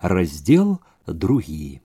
раздел 0.00 0.78
другі. 1.06 1.80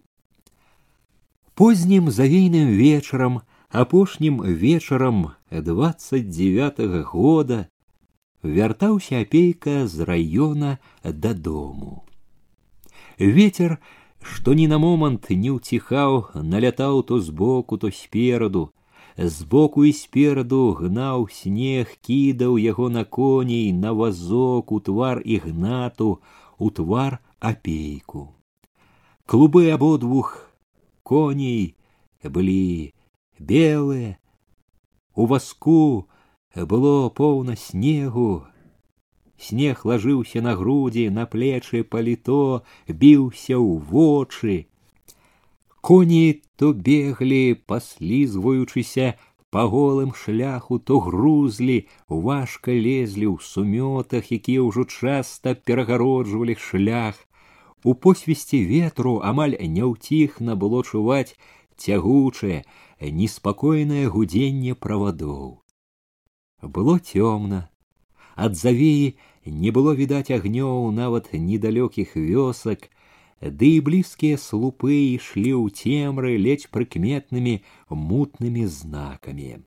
Позднім 1.53 2.09
завейным 2.09 2.67
вечарам, 2.77 3.41
апошнім 3.69 4.41
вечарам 4.41 5.31
29 5.51 6.79
-го 6.79 7.03
года 7.03 7.65
вяртаўся 8.43 9.21
апейка 9.21 9.87
з 9.87 9.99
раёна 9.99 10.77
дадому. 11.03 12.03
Ветер, 13.19 13.77
што 14.21 14.53
ні 14.53 14.67
на 14.67 14.77
момант 14.77 15.29
не 15.29 15.51
ўціхаў, 15.53 16.33
налятаў 16.35 17.03
то 17.03 17.19
збоку, 17.19 17.77
то 17.77 17.91
спераду, 17.91 18.71
збоку 19.17 19.85
і 19.85 19.93
спераду 19.93 20.73
гнаў 20.73 21.29
снег, 21.29 21.93
кідаў 22.01 22.57
яго 22.57 22.89
на 22.89 23.03
коней, 23.03 23.73
на 23.73 23.93
вазок, 23.93 24.71
у 24.71 24.79
твар 24.79 25.21
ігнату, 25.25 26.21
у 26.57 26.69
твар 26.69 27.19
апейку. 27.39 28.35
Клубы 29.25 29.71
абодвух 29.71 30.47
коней 31.03 31.75
былі 32.23 32.93
белыя, 33.39 34.17
у 35.15 35.25
васку 35.25 36.07
было 36.55 37.09
поўна 37.09 37.55
снегу, 37.55 38.45
снег 39.37 39.85
лажыўся 39.85 40.41
на 40.41 40.55
грудзі, 40.55 41.09
на 41.09 41.25
плечы 41.25 41.83
паліто, 41.83 42.63
біўся 42.87 43.57
ў 43.57 43.79
вочы, 43.79 44.71
Коні 45.81 46.41
то 46.55 46.73
беглі, 46.73 47.57
паслізваючыся 47.65 49.17
па 49.49 49.65
голым 49.65 50.13
шляху, 50.13 50.77
то 50.77 50.99
грузлі, 51.01 51.89
важка 52.07 52.69
лезлі 52.69 53.33
ў 53.33 53.41
сумётах, 53.41 54.29
якія 54.29 54.61
ўжо 54.61 54.85
часта 54.85 55.57
перагароджвалі 55.57 56.55
шлях. 56.55 57.17
У 57.85 57.93
посвісці 57.93 58.61
ветру 58.69 59.17
амаль 59.25 59.57
няўціхна 59.57 60.55
было 60.55 60.83
чуваць 60.85 61.33
цягучае, 61.81 62.61
неспакойнае 63.01 64.05
гудзенне 64.13 64.75
правадоў. 64.75 65.61
Было 66.61 66.99
цёмна. 66.99 67.69
Ад 68.35 68.55
завеі 68.55 69.17
не 69.45 69.71
было 69.73 69.97
відаць 69.97 70.29
агнёў 70.29 70.91
нават 70.93 71.33
недалёкіх 71.33 72.13
вёсак, 72.15 72.89
ды 73.41 73.81
і 73.81 73.81
блізкія 73.81 74.37
слупы 74.37 74.93
ішлі 75.17 75.57
ў 75.57 75.73
цемры 75.73 76.37
ледзь 76.37 76.69
прыкметнымі 76.69 77.57
мутнымі 77.89 78.69
знакамі. 78.69 79.65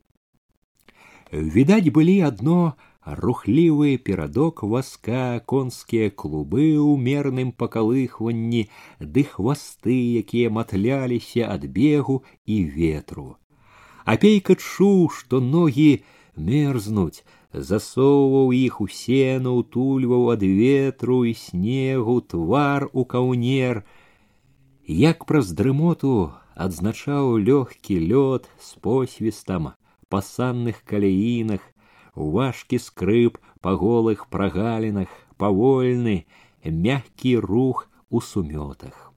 Відаць 1.34 1.90
былі 1.90 2.20
адно 2.30 2.78
рухлівы 3.08 3.98
перадок 3.98 4.62
васка, 4.62 5.42
конскія 5.44 6.10
клубы 6.10 6.72
ў 6.80 6.96
мерным 6.96 7.52
пакалыхванні, 7.52 8.68
ды 9.00 9.24
хвасты, 9.28 9.96
якія 10.20 10.48
матляліся 10.48 11.52
ад 11.52 11.68
бегу 11.68 12.24
і 12.46 12.64
ветру. 12.64 13.36
Апейка 14.04 14.56
чуў, 14.56 15.10
што 15.12 15.40
ногі 15.40 16.04
мерзнуць, 16.36 17.24
засоўваў 17.52 18.52
іх 18.52 18.80
у 18.80 18.88
сену, 18.88 19.60
утульваў 19.60 20.32
ад 20.32 20.42
ветру 20.42 21.24
і 21.24 21.34
снегу 21.34 22.20
твар 22.20 22.88
у 22.92 23.04
каўнер. 23.04 23.84
Як 24.84 25.24
праз 25.28 25.52
дрымоту 25.52 26.32
адзначаў 26.56 27.36
лёгкі 27.38 28.00
лёд 28.00 28.48
з 28.60 28.80
посвістам 28.80 29.72
па 30.08 30.20
санных 30.20 30.84
каляінах, 30.84 31.62
важкі 32.14 32.78
скрып 32.78 33.38
па 33.60 33.74
голых 33.74 34.28
прагалінах, 34.30 35.08
павольны, 35.36 36.24
мягкі 36.64 37.36
рух 37.38 37.88
у 38.10 38.20
сумётах. 38.20 39.12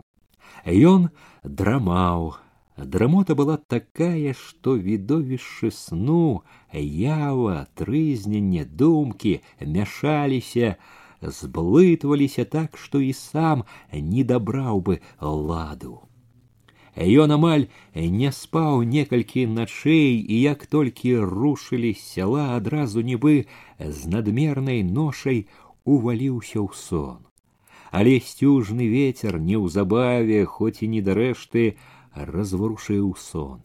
Ён 0.65 1.09
драмаў, 1.43 2.35
Драмота 2.77 3.33
была 3.33 3.57
такая, 3.57 4.35
што 4.37 4.75
відовішчы 4.77 5.71
сну, 5.73 6.43
ява, 6.71 7.65
трызненне, 7.73 8.65
думкі 8.65 9.41
мяшаліся, 9.61 10.75
зблытваліся 11.21 12.45
так, 12.45 12.77
што 12.77 13.01
і 13.01 13.13
сам 13.17 13.65
не 13.91 14.23
дабраў 14.23 14.85
бы 14.85 15.01
ладу. 15.19 16.05
Ён 16.97 17.31
амаль 17.35 17.67
не 17.93 18.31
спаў 18.33 18.81
некалькі 18.81 19.45
начэй, 19.45 20.17
і 20.17 20.41
як 20.41 20.65
толькі 20.65 21.21
рушылі 21.29 21.93
сяла 21.93 22.57
адразу 22.57 23.05
нібы 23.05 23.45
з 23.77 24.09
надмернай 24.09 24.81
ношай 24.81 25.45
уваліўся 25.85 26.57
ў 26.57 26.69
сон. 26.73 27.21
Але 27.91 28.17
сцюжны 28.19 28.89
ветер 28.89 29.37
неўзабаве, 29.39 30.43
хоць 30.45 30.81
і 30.81 30.89
не 30.97 31.01
дарэшты, 31.05 31.77
разварушыў 32.17 33.13
сон. 33.15 33.61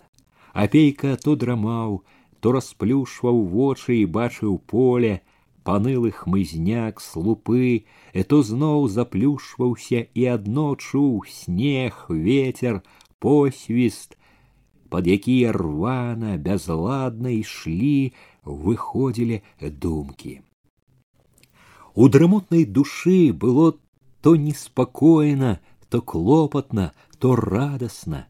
Апейка 0.53 1.17
то 1.17 1.35
драмаў, 1.35 2.05
то 2.41 2.53
расплюшваў 2.53 3.45
вочы 3.49 3.97
і 4.03 4.07
бачыў 4.07 4.59
поле, 4.59 5.23
панылы 5.65 6.11
хмызняк, 6.11 7.01
слупы, 7.01 7.87
э 8.13 8.23
то 8.25 8.43
зноў 8.43 8.89
заплюшваўся 8.89 10.07
і 10.13 10.23
адно 10.37 10.75
чуў 10.77 11.25
снег, 11.29 12.07
ветер, 12.09 12.83
посвіст, 13.19 14.19
под 14.89 15.07
якія 15.07 15.53
рвана, 15.53 16.37
бязладна 16.37 17.31
ішлі, 17.31 18.13
выходзілі 18.45 19.41
думкі. 19.61 20.41
У 21.95 22.09
дрымотнай 22.09 22.65
душы 22.65 23.33
было 23.33 23.75
то 24.21 24.37
неспакойна, 24.37 25.61
то 25.89 26.01
клопатна, 26.01 26.93
то 27.19 27.37
радасна. 27.37 28.27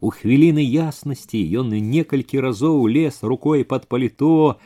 У 0.00 0.10
хвіліны 0.10 0.64
яснасці 0.64 1.38
ён 1.60 1.70
некалькі 1.70 2.40
разоў 2.40 2.88
лез 2.88 3.22
рукой 3.22 3.64
под 3.64 3.86
паліто, 3.86 4.58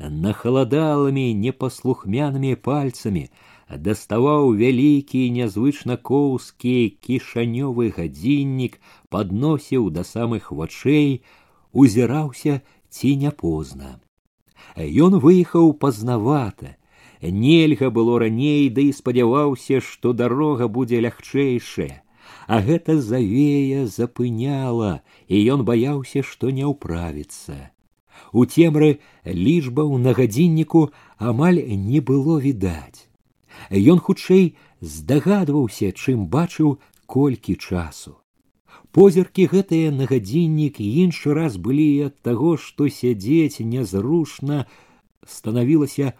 нахаладалымі 0.00 1.30
непаслухмянымі 1.34 2.56
пальцамі, 2.56 3.28
даставаў 3.88 4.52
вялікі 4.60 5.22
нязвычна 5.36 5.96
коўскі 5.96 6.74
кішанёвы 7.06 7.92
гадзіннік, 7.96 8.80
падносіў 9.08 9.90
да 9.90 10.04
самых 10.04 10.50
вачэй, 10.50 11.22
узіраўся 11.72 12.60
ці 12.90 13.16
не 13.16 13.30
позна. 13.30 14.00
Ён 14.76 15.18
выехаў 15.24 15.72
пазнавата. 15.72 16.76
Нельга 17.22 17.90
было 17.90 18.18
раней, 18.18 18.68
ды 18.68 18.74
да 18.74 18.82
і 18.88 18.92
спадзяваўся, 18.96 19.80
што 19.80 20.12
дарога 20.12 20.68
будзе 20.68 21.00
лягчэйшая 21.04 22.00
а 22.46 22.60
гэта 22.60 23.00
завея 23.00 23.86
запыняла, 23.86 25.02
і 25.28 25.38
ён 25.54 25.62
баяўся, 25.64 26.22
што 26.26 26.50
не 26.50 26.66
ўправіцца. 26.66 27.70
У 28.32 28.44
цемры 28.44 28.98
лічбаў 29.24 29.94
на 29.98 30.14
гадзінніку 30.18 30.90
амаль 31.18 31.62
не 31.62 32.00
было 32.00 32.38
відаць. 32.42 33.03
Ён 33.71 33.99
хутчэй 33.99 34.55
здагадваўся, 34.81 35.91
чым 35.91 36.27
бачыў 36.27 36.77
колькі 37.05 37.55
часу. 37.55 38.17
Позіркі 38.91 39.47
гэтыя 39.51 39.91
на 39.91 40.05
гадзіннік 40.07 40.79
іншы 40.79 41.33
раз 41.35 41.57
былі 41.57 42.07
ад 42.07 42.15
таго, 42.21 42.55
што 42.55 42.87
сядзець 42.87 43.59
нязрушна 43.59 44.65
станавілася 45.27 46.13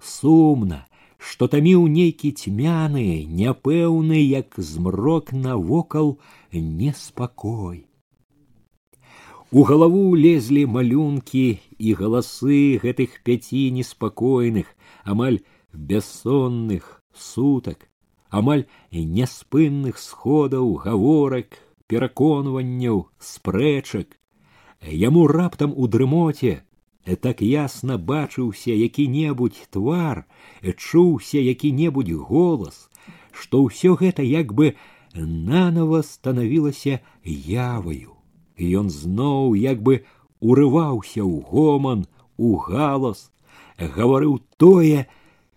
сумна, 0.00 0.86
што 1.18 1.46
таміў 1.46 1.86
нейкі 1.92 2.32
цьмяны, 2.32 3.26
няпэўны, 3.28 4.18
як 4.18 4.56
змрок 4.56 5.32
навокал 5.32 6.18
неспакой. 6.52 7.84
У 9.52 9.62
галаву 9.68 10.16
лезлі 10.16 10.64
малюнкі 10.64 11.60
і 11.76 11.94
галасы 12.00 12.80
гэтых 12.80 13.20
пяці 13.28 13.68
неспакойных, 13.76 14.72
амаль 15.04 15.44
бяссонных 15.72 17.02
сутак, 17.14 17.88
амаль 18.30 18.66
няспынных 18.90 19.98
сходаў, 19.98 20.74
гаворак, 20.74 21.58
пераконванняў, 21.86 23.08
спрэчак. 23.18 24.16
Яму 24.82 25.26
раптам 25.26 25.72
у 25.76 25.86
дрымоте 25.86 26.64
так 27.20 27.42
ясна 27.42 27.98
бачыўся 27.98 28.72
які-небудзь 28.72 29.68
твар, 29.70 30.24
чуўся 30.76 31.38
які-небудзь 31.38 32.14
голас, 32.14 32.88
што 33.32 33.62
ўсё 33.66 33.96
гэта 33.96 34.22
як 34.22 34.52
бы 34.54 34.74
нанова 35.14 36.02
станавілася 36.02 37.00
яваю. 37.24 38.16
Ён 38.56 38.90
зноў 38.90 39.54
як 39.54 39.82
бы 39.82 40.04
урываўся 40.40 41.22
ў 41.22 41.42
гоман, 41.42 42.06
у 42.36 42.56
галас, 42.56 43.30
гаварыў 43.78 44.40
тое, 44.56 45.06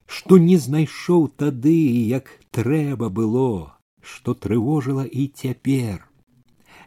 што 0.05 0.37
не 0.37 0.57
знайшоў 0.57 1.27
тады, 1.41 1.77
як 2.07 2.31
трэба 2.51 3.09
было, 3.09 3.77
што 4.01 4.33
трывожыла 4.33 5.05
і 5.05 5.27
цяпер. 5.27 6.05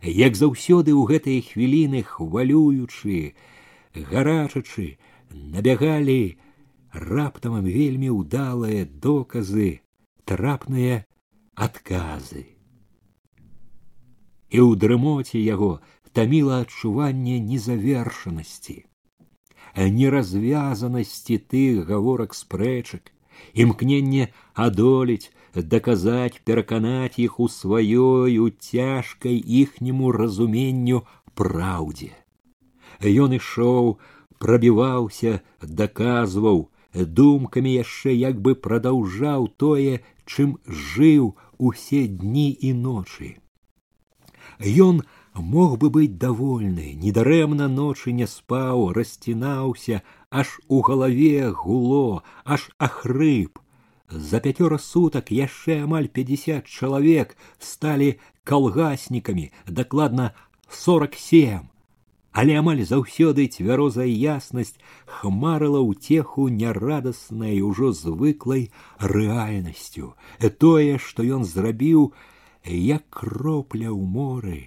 Як 0.02 0.38
заўсёды 0.38 0.94
ў 0.94 1.02
гэтыя 1.10 1.40
хвіліны 1.42 2.02
хвалюючы, 2.06 3.34
гарачачы 3.94 4.98
набягалі 5.32 6.38
раптам 6.92 7.64
вельмі 7.64 8.14
ўдалыя 8.14 8.86
доказы 8.86 9.80
трапныя 10.24 11.04
адказы 11.54 12.46
і 14.48 14.58
ў 14.64 14.76
дрымоце 14.80 15.40
яго 15.40 15.80
таміла 16.16 16.60
адчуванне 16.64 17.36
незавершанасці 17.48 18.76
неразвязанасці 19.77 21.38
тых 21.53 21.85
гаворак 21.89 22.35
спрэчак 22.39 23.11
імкненне 23.65 24.27
адолець 24.65 25.31
даказаць 25.75 26.41
пераканаць 26.50 27.19
іх 27.25 27.39
у 27.39 27.47
сваёй 27.55 28.38
у 28.45 28.50
цяжкай 28.50 29.38
іхняму 29.61 30.11
разуменню 30.17 31.01
праўдзе 31.41 32.11
ён 33.25 33.38
ішоў 33.39 33.89
прабіваўся 34.45 35.39
даказваў 35.81 36.63
думкамі 37.19 37.73
яшчэ 37.73 38.13
як 38.13 38.41
бы 38.41 38.55
прадаўжаў 38.67 39.47
тое 39.63 40.00
чым 40.25 40.57
жыў 40.67 41.33
усе 41.57 42.05
дні 42.07 42.50
і 42.69 42.73
ночы 42.85 43.33
ён 44.88 45.01
мог 45.38 45.77
бы 45.81 45.89
быць 45.89 46.17
давольны 46.21 46.94
недарэмна 47.03 47.67
ночы 47.67 48.13
не 48.13 48.27
спаў 48.27 48.94
расцінаўся 48.97 50.01
аж 50.29 50.59
у 50.67 50.81
галаве 50.81 51.51
гуло 51.51 52.23
аж 52.45 52.69
ахрып 52.77 53.59
за 54.09 54.39
пяцёра 54.39 54.77
сутак 54.77 55.31
яшчэ 55.31 55.81
амаль 55.83 56.07
пятьдесят 56.07 56.67
чалавек 56.67 57.35
сталі 57.59 58.17
калгаснікамі 58.44 59.51
дакладна 59.67 60.33
сорок 60.69 61.15
семь 61.15 61.69
але 62.33 62.57
амаль 62.57 62.83
заўсёды 62.85 63.47
цвярозая 63.47 64.09
яснасць 64.09 64.77
хмарыла 65.05 65.81
ўцеху 65.85 66.50
нярадаснай 66.50 67.61
ужо 67.61 67.89
звыклай 67.94 68.69
рэальнасцю 69.00 70.13
тое 70.65 70.97
што 70.97 71.25
ён 71.25 71.45
зрабіў 71.45 72.13
як 72.65 73.09
кропля 73.09 73.89
ў 73.89 74.03
моры 74.17 74.61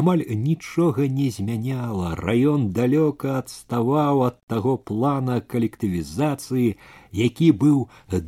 амаль 0.00 0.22
нічога 0.44 1.08
не 1.20 1.30
змяняла 1.38 2.12
раён 2.20 2.68
далёка 2.76 3.38
адставаў 3.40 4.22
ад 4.28 4.38
таго 4.52 4.76
плана 4.92 5.40
калектывізацыі 5.54 6.68
які 7.24 7.50
быў 7.64 7.82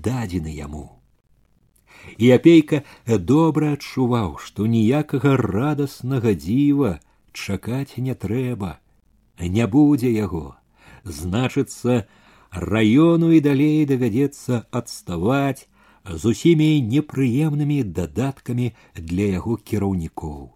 дадзены 0.08 0.56
яму 0.56 0.84
і 2.18 2.34
апейка 2.36 2.82
добра 3.32 3.72
адчуваў 3.78 4.36
што 4.48 4.66
ніякага 4.74 5.38
радаснага 5.46 6.34
дзіва 6.44 6.98
чакаць 7.32 7.96
не 7.96 8.14
трэба, 8.14 8.78
не 9.40 9.66
будзе 9.66 10.12
яго. 10.12 10.56
Значыцца, 11.04 12.06
раёну 12.52 13.32
і 13.32 13.40
далей 13.40 13.84
давядзецца 13.86 14.64
адставаць 14.70 15.66
з 16.04 16.22
усімі 16.32 16.68
непрыемнымі 16.94 17.82
дадаткамі 17.82 18.72
для 18.94 19.26
яго 19.38 19.56
кіраўнікоў. 19.56 20.50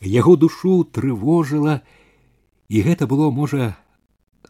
Яго 0.00 0.36
душу 0.36 0.84
трывожыла, 0.84 1.80
і 2.68 2.82
гэта 2.82 3.06
было, 3.06 3.30
можа, 3.30 3.76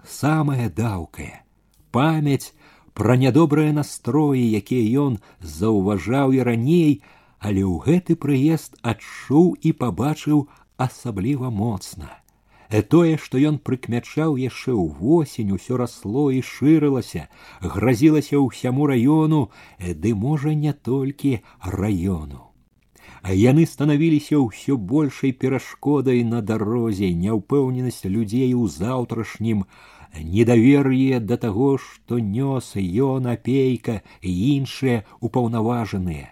самае 0.06 0.70
даўкае 0.70 1.42
памяць 1.90 2.52
пра 2.94 3.16
нядобрыя 3.16 3.72
настроі, 3.72 4.42
якія 4.60 5.06
ён 5.06 5.18
заўважаў 5.40 6.34
і 6.36 6.42
раней, 6.46 7.02
але 7.38 7.62
ў 7.64 7.82
гэты 7.86 8.16
прыезд 8.24 8.76
адчуў 8.82 9.56
і 9.62 9.72
пабачыў 9.72 10.48
асабліва 10.76 11.50
моцна. 11.50 12.10
Тое, 12.70 13.16
што 13.18 13.40
ён 13.50 13.58
прыкмячаў 13.58 14.36
яшчэ 14.38 14.70
ў 14.70 14.94
восень 15.00 15.50
усё 15.56 15.80
расло 15.80 16.30
і 16.30 16.42
шырылася, 16.50 17.26
гразілася 17.60 18.38
ўсяму 18.38 18.86
раёну, 18.86 19.48
ды 19.80 20.14
можа 20.14 20.54
не 20.54 20.72
толькі 20.72 21.40
раёну. 21.66 22.49
А 23.21 23.33
яны 23.33 23.65
станавіліся 23.65 24.37
ўсё 24.41 24.77
большай 24.77 25.31
перашкодай 25.33 26.23
на 26.23 26.41
дарозе, 26.41 27.09
няўпэўненасць 27.13 28.05
людзей 28.05 28.53
у 28.53 28.67
заўтрашнім, 28.67 29.65
недавер'е 30.21 31.19
да 31.19 31.37
таго, 31.37 31.77
што 31.77 32.19
нёс 32.19 32.75
ён 32.75 33.27
апейка 33.27 34.01
і 34.21 34.31
іншыя 34.55 35.03
упаўнаважаныя. 35.19 36.29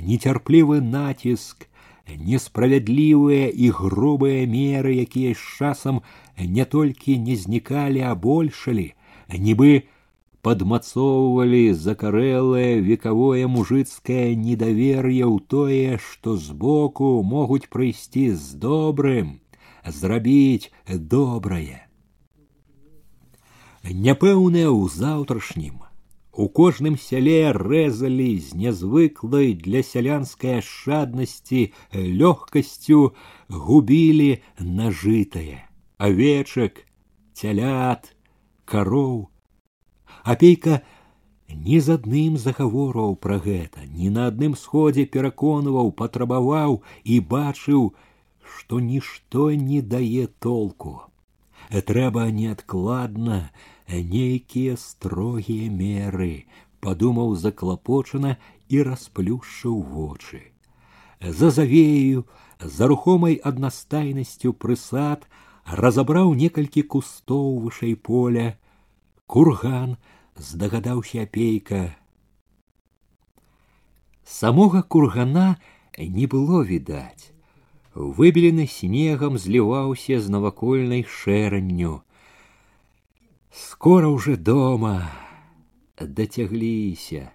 Нецярплівы 0.00 0.80
націск 0.80 1.68
несправядлівыя 2.08 3.48
і 3.48 3.70
грубыя 3.70 4.44
меры, 4.46 4.94
якія 5.00 5.34
з 5.34 5.42
часам 5.58 6.02
не 6.38 6.64
толькі 6.64 7.18
не 7.18 7.36
знікалі, 7.36 8.00
а 8.00 8.14
большалі, 8.14 8.92
нібы 9.32 9.88
падмацоўвалі 10.44 11.62
закарэлае 11.84 12.80
векавое 12.88 13.46
мужыцкае 13.54 14.36
недавер'е 14.36 15.24
ў 15.24 15.36
тое, 15.54 15.96
што 16.08 16.36
збоку 16.36 17.22
могуць 17.22 17.70
прыйсці 17.72 18.26
з 18.34 18.60
добрым, 18.66 19.40
зрабіць 19.86 20.70
добрае. 21.16 21.80
Няпэўнае 23.84 24.68
ў 24.68 24.82
заўтрашнім 25.00 25.82
у 26.36 26.48
кожным 26.48 26.96
сяле 26.98 27.52
рэзалі 27.52 28.30
з 28.46 28.56
нязвыклай 28.58 29.52
для 29.66 29.82
сялянскай 29.86 30.58
ашчаднасці 30.60 31.60
лёгкасцю 31.94 33.14
губілі 33.48 34.30
нажытае 34.58 35.62
авечак 36.08 36.82
цялят 37.38 38.10
кароў 38.64 39.30
апейка 40.28 40.80
ні 41.68 41.80
з 41.86 41.98
адным 42.00 42.36
загаворваў 42.44 43.16
пра 43.26 43.38
гэта 43.46 43.86
ні 43.86 44.10
на 44.18 44.28
адным 44.32 44.58
сходзе 44.64 45.06
пераконваў 45.16 45.92
патрабаваў 46.02 46.78
і 47.04 47.20
бачыў 47.34 47.90
што 48.56 48.80
нішто 48.92 49.50
не 49.68 49.82
дае 49.96 50.28
толку 50.46 50.94
трэба 51.70 52.30
неадкладна 52.30 53.50
нейкія 53.88 54.76
строгія 54.76 55.70
меры, 55.70 56.46
падумаў 56.80 57.34
заклапочана 57.36 58.36
і 58.68 58.82
расплюшчыў 58.82 59.82
вочы. 59.82 60.52
За 61.20 61.50
завею, 61.50 62.26
за 62.60 62.86
рухомай 62.86 63.34
аднастайнасцю 63.34 64.52
прысад 64.52 65.26
разабраў 65.64 66.34
некалькі 66.34 66.82
кустоў 66.82 67.60
вышэй 67.64 67.96
поля. 67.96 68.58
Курган 69.26 69.96
здагадаўся 70.38 71.22
апейка. 71.22 71.96
Самога 74.24 74.82
кургана 74.82 75.58
не 75.98 76.26
было 76.26 76.62
відаць. 76.62 77.30
Выбелены 77.94 78.66
снегам 78.66 79.38
зліваўся 79.38 80.20
з 80.20 80.28
навакольнай 80.28 81.04
шэранню 81.06 82.02
скоро 83.54 84.08
уже 84.08 84.36
дома 84.36 85.12
дацягліся 86.00 87.30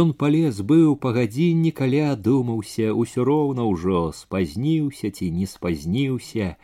ён 0.00 0.12
палез 0.20 0.60
быў 0.72 0.94
па 1.04 1.10
гадзінні 1.16 1.72
каля 1.80 2.14
думаўся 2.28 2.94
усё 3.04 3.26
роўна 3.26 3.66
ўжо 3.70 4.02
спазніўся 4.18 5.10
ці 5.10 5.30
не 5.38 5.48
спазніўся 5.50 6.54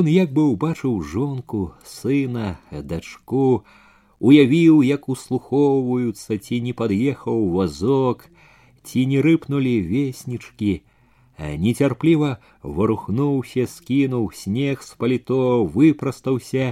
ён 0.00 0.08
як 0.08 0.32
бы 0.32 0.46
ўбачыў 0.52 0.96
жонку 1.12 1.60
сына 1.84 2.56
дачку 2.72 3.64
уявіў 4.20 4.82
як 4.86 5.08
услухоўваюцца 5.14 6.38
ці 6.38 6.60
не 6.66 6.76
пад'ехаў 6.82 7.42
вазок 7.56 8.28
ці 8.84 9.06
не 9.12 9.24
рыпнулі 9.26 9.74
веснічкі 9.92 10.72
нецярпліва 11.64 12.36
варухнуўся 12.78 13.66
скінуў 13.74 14.30
снег 14.42 14.84
з 14.84 14.96
паліто 15.00 15.42
выпрастаўся 15.78 16.70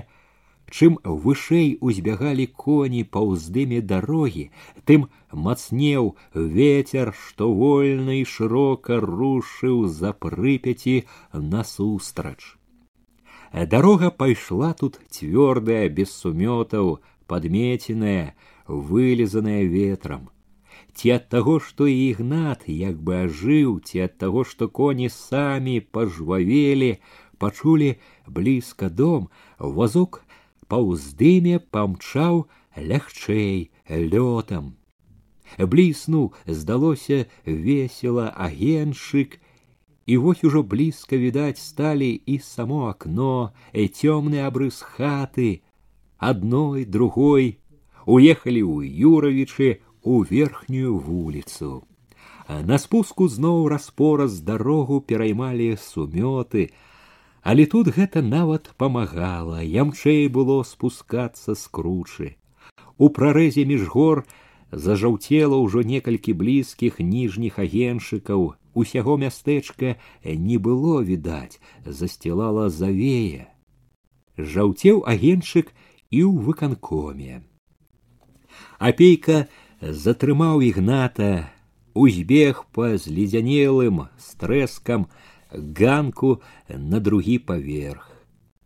Чым 0.68 0.98
вышэй 1.24 1.68
узбягалі 1.80 2.46
коні 2.62 3.02
па 3.16 3.22
ўздыме 3.24 3.80
дарогі, 3.92 4.44
тым 4.84 5.08
мацнеў 5.32 6.12
ветер, 6.34 7.14
што 7.16 7.48
вольна 7.60 8.18
і 8.20 8.24
шырока 8.28 9.00
рушыў 9.04 9.86
за 9.88 10.12
прыпяці 10.12 10.96
насустрач. 11.32 12.40
Дарога 13.52 14.10
пайшла 14.10 14.74
тут 14.76 15.00
цвёрдая, 15.08 15.88
без 15.88 16.12
сумётаў, 16.12 16.98
падмеценая, 17.26 18.34
вылезаная 18.66 19.64
ветрам. 19.64 20.28
Ці 20.94 21.10
ад 21.16 21.28
таго, 21.32 21.58
што 21.60 21.86
і 21.86 21.94
ігнат 22.10 22.66
як 22.66 22.98
бы 23.02 23.28
ажыў, 23.28 23.78
ці 23.86 24.06
ад 24.06 24.18
таго, 24.18 24.44
што 24.44 24.68
коні 24.68 25.08
самі 25.08 25.80
пажвавелі, 25.80 26.98
пачулі 27.38 27.96
блізка 28.26 28.90
дом, 28.90 29.28
вазок 29.58 30.22
па 30.66 30.80
ўздыме 30.82 31.58
памчаў 31.74 32.46
лягчэй 32.76 33.70
лётам. 33.88 34.74
Бліснуў, 35.56 36.34
здалося 36.46 37.26
весела 37.44 38.28
агеншык, 38.36 39.38
і 40.06 40.16
вось 40.16 40.44
ужо 40.44 40.62
блізка 40.62 41.16
відаць 41.16 41.60
сталі 41.60 42.10
і 42.26 42.38
само 42.38 42.88
акно, 42.88 43.52
і 43.72 43.88
цёмны 43.88 44.44
абрыс 44.44 44.80
хаты, 44.82 45.62
адной 46.29 46.85
другой 46.85 47.57
уехалі 48.05 48.61
ў 48.63 48.91
юравічы 49.11 49.81
у 50.03 50.23
верхнюю 50.23 50.97
вуліцу. 50.97 51.83
На 52.47 52.77
спуску 52.77 53.27
зноў 53.27 53.67
распораз 53.71 54.39
дарогу 54.41 54.99
пераймалі 54.99 55.75
сумёты, 55.79 56.71
але 57.41 57.65
тут 57.65 57.87
гэта 57.95 58.21
нават 58.21 58.71
памагала, 58.77 59.63
ямчэй 59.63 60.27
было 60.27 60.63
спускацца 60.63 61.55
з 61.55 61.63
кручы. 61.67 62.35
У 62.97 63.09
прарэзе 63.09 63.63
між 63.65 63.87
гор 63.95 64.25
зажаўцела 64.71 65.55
ўжо 65.63 65.87
некалькі 65.87 66.35
блізкіх 66.35 66.99
ніжніх 66.99 67.59
агеншчыкаў, 67.59 68.55
усяго 68.73 69.17
мястэчка 69.17 69.95
не 70.23 70.57
было 70.57 70.99
відаць, 71.01 71.59
засцілала 71.85 72.69
завея. 72.69 73.47
Жаўцеў 74.37 75.03
агеншчык 75.07 75.71
і 76.13 76.21
ў 76.29 76.45
выканкоме. 76.45 77.41
Апейка 78.77 79.49
затрымаў 79.81 80.61
ігната, 80.69 81.49
узбег 81.97 82.65
па 82.75 82.93
зледзянелым 83.01 84.05
стрэскам 84.21 85.09
ганку 85.53 86.41
на 86.69 87.01
другі 87.01 87.37
паверх. 87.49 88.05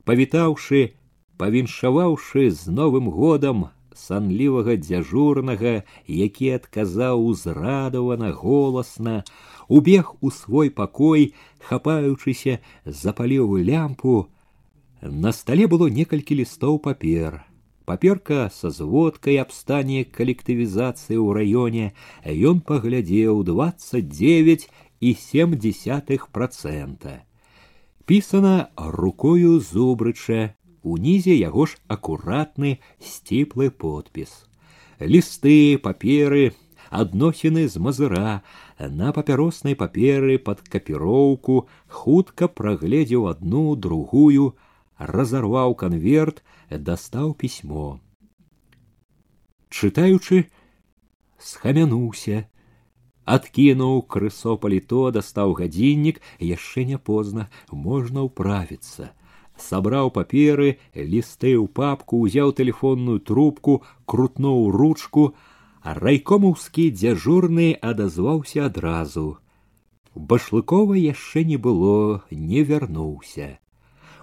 Павітаўшы, 0.04 1.00
павіншаваўшы 1.40 2.52
з 2.52 2.72
новым 2.72 3.10
годам 3.16 3.68
санлівага 3.98 4.78
дзяжурнага, 4.84 5.84
які 6.08 6.52
адказаў 6.60 7.26
узрадавана 7.32 8.32
голасна, 8.32 9.24
убег 9.68 10.14
у 10.22 10.32
свой 10.32 10.70
пакой, 10.70 11.34
хапаючыся 11.60 12.60
запаліў 12.86 13.58
лямпу. 13.72 14.28
На 15.03 15.33
стале 15.35 15.67
было 15.67 15.89
некалькі 15.91 16.39
лістоў 16.39 16.79
папер. 16.79 17.43
Паперка 17.85 18.47
са 18.55 18.71
зводкай 18.71 19.41
аб 19.43 19.51
стане 19.51 20.05
калектывізацыі 20.07 21.19
ў 21.19 21.29
раёне 21.35 21.87
ён 22.23 22.63
паглядзеў 22.63 23.43
29 23.43 24.71
і 25.01 25.15
сем 25.19 25.59
десятых 25.59 26.31
процента. 26.31 27.27
Пісана 28.07 28.71
рукою 28.77 29.59
зубрыча, 29.59 30.55
унізе 30.83 31.35
яго 31.35 31.67
ж 31.67 31.79
акуратны 31.89 32.79
сціплы 33.03 33.71
подпіс. 33.71 34.47
Лісты, 35.03 35.79
паперы, 35.83 36.55
адносіны 36.91 37.67
з 37.67 37.83
мазыра, 37.83 38.43
на 38.79 39.11
папяроснай 39.11 39.75
паперы 39.75 40.39
пад 40.39 40.63
капіроўку 40.63 41.67
хутка 41.89 42.47
прагледзеў 42.47 43.27
одну 43.35 43.75
другую, 43.75 44.55
разорваў 44.99 45.75
конверт, 45.75 46.43
дастаў 46.71 47.35
пісьмо. 47.35 48.01
Чытаючы, 49.73 50.47
схамянуўся, 51.39 52.45
адкінуў 53.25 54.03
крысо 54.15 54.57
паліто, 54.63 55.11
дастаў 55.17 55.55
гадзіннік, 55.59 56.21
яшчэ 56.39 56.85
не 56.85 56.99
позна, 56.99 57.49
можна 57.71 58.29
ўправіцца. 58.29 59.13
Сабраў 59.57 60.11
паперы, 60.11 60.79
лісты 60.95 61.55
ў 61.57 61.69
папку, 61.69 62.21
узяў 62.27 62.53
тэлефонную 62.57 63.21
трубку, 63.21 63.83
крутнуў 64.07 64.71
ручку, 64.75 65.35
а 65.83 65.95
райкомаўскі 65.95 66.91
дзяжурны 66.91 67.73
адазваўся 67.75 68.67
адразу. 68.67 69.39
Башлыкова 70.15 70.95
яшчэ 70.95 71.45
не 71.45 71.57
было, 71.57 72.23
не 72.31 72.63
вярнуўся. 72.63 73.59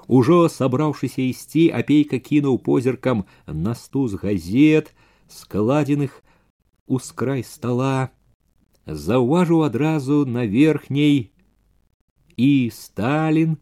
Ужо 0.08 0.50
сабраўшыся 0.50 1.22
ісці, 1.22 1.69
апейка 1.69 2.17
кінуў 2.17 2.60
позіркам 2.65 3.25
на 3.46 3.75
стуз 3.75 4.15
газет, 4.17 4.93
складзеных 5.29 6.24
у 6.88 6.98
скрай 6.98 7.43
стола, 7.43 8.10
заўважыў 8.86 9.63
адразу 9.69 10.25
на 10.25 10.46
верхняй 10.46 11.29
і 12.38 12.72
Сталін 12.74 13.58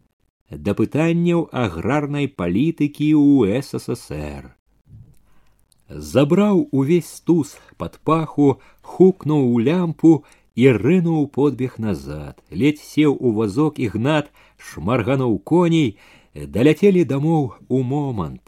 да 0.50 0.72
пытанняў 0.72 1.48
аграрнай 1.52 2.28
палітыкі 2.28 3.12
ў 3.12 3.60
ССР. 3.60 4.54
Забраў 5.88 6.68
увесь 6.72 7.08
стуз 7.08 7.56
пад 7.76 8.00
паху, 8.04 8.60
хукнуў 8.80 9.52
у 9.52 9.60
лямпу 9.60 10.24
і 10.56 10.72
рынуў 10.76 11.28
подбег 11.32 11.78
назад, 11.78 12.40
ледзь 12.50 12.84
сеў 12.84 13.16
у 13.20 13.32
вазок 13.32 13.78
ігнат, 13.78 14.32
шмаргануў 14.56 15.38
коней, 15.38 15.96
даляцелі 16.34 17.04
дамоў 17.04 17.52
у 17.68 17.82
момант. 17.82 18.42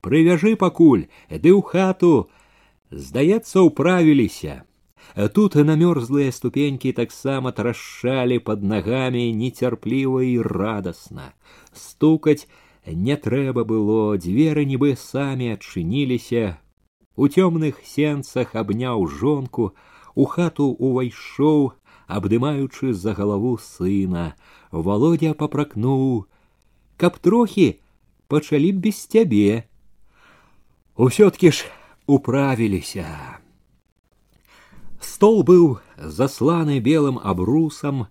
Прывяжы 0.00 0.56
пакуль, 0.56 1.06
ды 1.28 1.52
ў 1.52 1.60
хату, 1.60 2.30
здаецца, 2.90 3.60
управіліся. 3.60 4.64
Тут 5.34 5.54
на 5.54 5.74
мёрзлыя 5.76 6.30
ступенькі 6.32 6.92
таксама 6.92 7.52
трашчалі 7.52 8.38
под 8.38 8.62
нагамі 8.62 9.32
нецярпліва 9.34 10.22
і 10.22 10.40
радасна. 10.40 11.34
Стукаць 11.72 12.46
не 12.86 13.16
трэба 13.16 13.64
было, 13.64 14.16
дзверы 14.16 14.64
нібы 14.64 14.94
самі 14.96 15.52
адчыніліся. 15.56 16.58
У 17.16 17.26
цёмных 17.28 17.82
сенцах 17.84 18.54
абняў 18.54 19.06
жонку, 19.06 19.74
у 20.14 20.24
хату 20.24 20.70
увайшоў, 20.78 21.72
абдымаючы 22.06 22.94
за 22.94 23.12
галаву 23.14 23.58
сына. 23.58 24.34
Володя 24.70 25.34
папракнуў: 25.34 26.26
каб 26.96 27.18
трохі 27.18 27.80
пачалі 28.28 28.72
б 28.72 28.86
без 28.86 29.06
цябе. 29.06 29.64
Усё-ткі 30.96 31.50
ж 31.50 31.64
управіліся. 32.06 33.40
Стол 35.00 35.42
быў 35.48 35.80
засланы 35.96 36.80
белым 36.80 37.16
абрусам. 37.16 38.06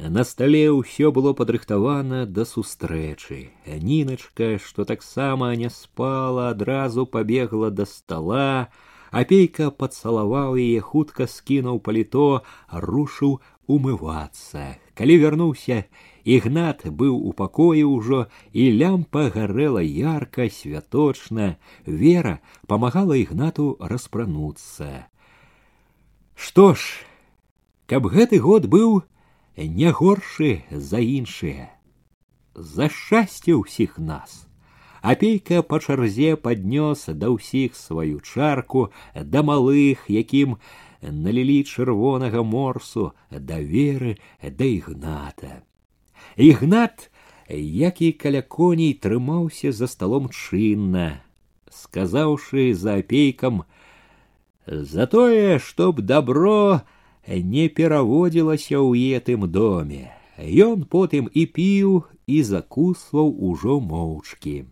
На 0.00 0.24
стале 0.24 0.72
ўсё 0.72 1.12
было 1.12 1.36
падрыхтавана 1.36 2.24
да 2.24 2.48
сустрэчы. 2.48 3.52
Ніначка, 3.68 4.56
што 4.56 4.88
таксама 4.88 5.52
не 5.54 5.68
спала, 5.68 6.48
адразу 6.56 7.04
пабегла 7.04 7.68
да 7.70 7.84
стола, 7.84 8.72
апейка 9.12 9.68
пацалаваў 9.70 10.56
яе 10.56 10.80
хутка 10.80 11.28
скінуў 11.28 11.84
паліто, 11.84 12.40
рушыў 12.72 13.38
умывацца. 13.68 14.80
Калі 14.96 15.14
вярнуўся, 15.20 15.84
Ігнат 16.27 16.81
быў 16.99 17.15
у 17.15 17.31
пакоі 17.31 17.83
ўжо, 17.87 18.25
і 18.51 18.63
лямпа 18.79 19.29
гарэла 19.31 19.79
ярка, 19.79 20.49
святочна. 20.51 21.55
Вера 21.85 22.39
памагала 22.67 23.15
ігнату 23.15 23.77
распрануцца. 23.79 25.07
Што 26.35 26.73
ж, 26.75 26.83
каб 27.87 28.11
гэты 28.11 28.43
год 28.43 28.67
быў 28.67 29.07
не 29.55 29.93
горшы 29.95 30.67
за 30.69 30.99
іншыя. 30.99 31.71
За 32.53 32.89
шчасце 32.91 33.55
ўсіх 33.55 33.95
нас. 33.95 34.43
Апейка 34.99 35.63
па 35.63 35.79
чарзе 35.79 36.35
паднёс 36.35 37.07
да 37.07 37.31
ўсіх 37.31 37.79
сваю 37.79 38.19
чарку, 38.19 38.91
да 39.15 39.47
малых, 39.47 40.11
якім 40.11 40.59
налілі 40.99 41.63
чырвонага 41.63 42.43
морсу, 42.43 43.15
да 43.31 43.63
веры, 43.63 44.19
да 44.43 44.67
ігната. 44.67 45.63
Ігнат, 46.36 47.10
як 47.48 48.02
і 48.02 48.12
каля 48.12 48.42
коней 48.42 48.94
трымаўся 48.94 49.72
за 49.72 49.86
сталом 49.86 50.28
чынна, 50.30 51.22
сказаўшы 51.70 52.72
за 52.74 52.98
апейкам: 53.02 53.64
за 54.66 55.06
тое, 55.06 55.58
чтоб 55.58 56.00
добро 56.00 56.82
не 57.26 57.68
пераводзілася 57.68 58.78
ў 58.80 59.16
етым 59.16 59.50
доме. 59.50 60.10
Ён 60.38 60.84
потым 60.84 61.28
і 61.32 61.46
піў 61.46 62.04
і 62.26 62.42
закусваў 62.42 63.28
ужо 63.50 63.80
моўчкі. 63.80 64.64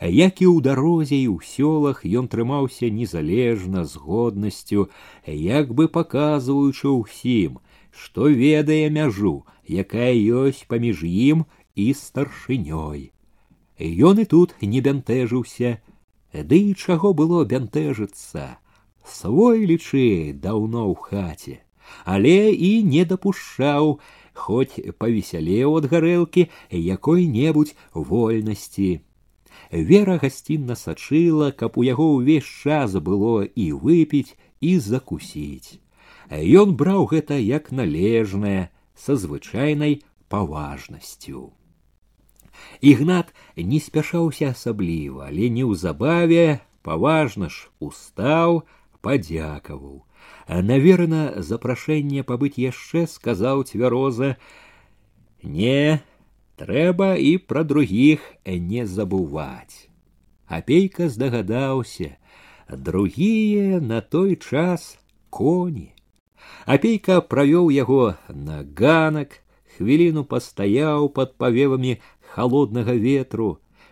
Як 0.00 0.42
і 0.42 0.46
ў 0.50 0.58
дарозе 0.60 1.16
і 1.16 1.28
ў 1.30 1.38
сёлах 1.46 2.02
ён 2.02 2.26
трымаўся 2.28 2.90
незалежна 2.90 3.84
з 3.84 3.94
годнасцю, 3.96 4.88
як 5.26 5.70
бы 5.72 5.86
паказваючы 5.88 6.90
ўсім, 6.90 7.62
што 7.94 8.26
ведае 8.28 8.90
мяжу, 8.90 9.46
якая 9.69 10.13
ёсць 10.41 10.65
паміж 10.67 11.05
ім 11.05 11.45
і 11.75 11.93
старшынёй. 11.93 13.11
Ён 13.79 14.19
і 14.19 14.25
тут 14.25 14.55
не 14.61 14.81
бянтэжыўся, 14.81 15.77
ды 16.33 16.57
і 16.71 16.73
чаго 16.75 17.13
было 17.13 17.45
бянтэжыцца. 17.45 18.59
Свой 19.05 19.65
лічы 19.65 20.33
даўно 20.33 20.89
ў 20.91 20.95
хаце, 20.99 21.55
але 22.05 22.51
і 22.51 22.83
не 22.83 23.05
дапушчаў, 23.05 23.99
хоць 24.33 24.81
павесялеў 24.99 25.77
ад 25.79 25.85
гарэлкі 25.91 26.47
якой-небудзь 26.71 27.75
вольнасці. 27.93 29.01
Вера 29.71 30.17
гасцінна 30.21 30.75
сачыла, 30.75 31.51
каб 31.51 31.77
у 31.77 31.83
яго 31.87 32.15
ўвесь 32.17 32.47
час 32.47 32.95
было 32.97 33.45
і 33.45 33.71
выпіць 33.73 34.35
і 34.61 34.77
закусіць. 34.79 35.79
Ён 36.29 36.75
браў 36.79 37.09
гэта 37.13 37.39
як 37.41 37.71
належнае, 37.71 38.69
са 38.98 39.16
звычайнай 39.16 40.02
паважнасцю. 40.28 41.52
Ігнат 42.80 43.34
не 43.56 43.80
спяшаўся 43.80 44.54
асабліва, 44.54 45.26
але 45.28 45.50
неўзабаве 45.50 46.62
паважна 46.82 47.50
ж 47.50 47.68
устаў, 47.80 48.62
падзякаваў. 49.02 50.04
наверно 50.48 51.40
запрашэнне 51.42 52.22
пабыць 52.22 52.58
яшчэ 52.60 53.06
сказаў 53.08 53.64
цвяроза 53.64 54.36
не 55.42 56.00
трэба 56.60 57.14
і 57.16 57.38
пра 57.38 57.64
другіх 57.64 58.20
не 58.44 58.84
забываць 58.86 59.88
апейка 60.46 61.08
здагадаўся 61.08 62.16
другие 62.68 63.80
на 63.80 64.00
той 64.00 64.36
час 64.36 64.98
коні 65.30 65.92
апейка 66.66 67.20
правёў 67.20 67.68
яго 67.74 68.14
на 68.28 68.62
ганак 68.80 69.40
хвіліну 69.76 70.24
пастаяў 70.24 71.08
под 71.18 71.36
павевамі 71.36 71.98
холоднага 72.34 72.94
ветру 73.04 73.48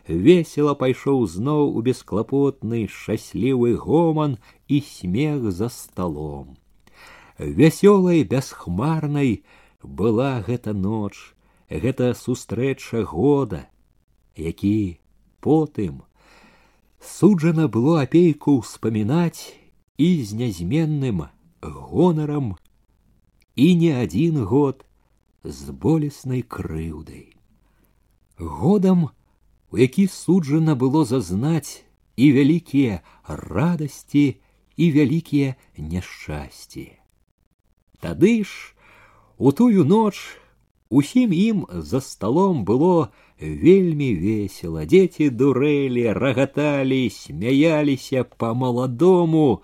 весело 0.08 0.74
пайшоў 0.82 1.26
зноў 1.34 1.76
у 1.78 1.82
бесклапотны 1.88 2.86
шчаслівы 2.88 3.74
гоман 3.76 4.38
і 4.68 4.80
смех 4.88 5.50
за 5.58 5.68
столом 5.68 6.56
вясёлай 7.38 8.24
бясхмарнай 8.24 9.44
была 9.82 10.32
гэта 10.48 10.72
ноч 10.72 11.34
гэта 11.68 12.14
сустрэча 12.14 13.04
года 13.12 13.68
які 14.36 14.98
потым 15.44 16.02
суджана 17.02 17.68
было 17.68 18.00
апейку 18.08 18.58
ўспамінаць 18.62 19.52
і 19.98 20.10
з 20.24 20.40
нязменным 20.40 21.24
гонарам 21.60 22.56
і 23.56 23.76
не 23.76 23.92
адзін 24.02 24.44
год 24.44 24.84
з 25.44 25.70
болеснай 25.70 26.42
крыўдай 26.42 27.36
годам 28.38 29.10
у 29.70 29.78
які 29.78 30.06
суджана 30.06 30.74
было 30.76 31.04
зазнаць 31.04 31.84
і 32.16 32.32
вялікія 32.32 33.00
радасці 33.26 34.26
і 34.76 34.90
вялікія 34.92 35.54
няшчасці 35.78 36.86
тады 38.00 38.44
ж 38.44 38.74
у 39.38 39.52
тую 39.52 39.84
ноч 39.84 40.16
усім 40.88 41.32
ім 41.32 41.66
за 41.72 42.00
столом 42.00 42.64
было 42.64 43.08
вельмі 43.40 44.14
весело 44.14 44.84
дзеці 44.84 45.30
дурэлі 45.30 46.12
рагаталі 46.12 47.10
смяяліся 47.10 48.24
по 48.24 48.54
маладому 48.54 49.62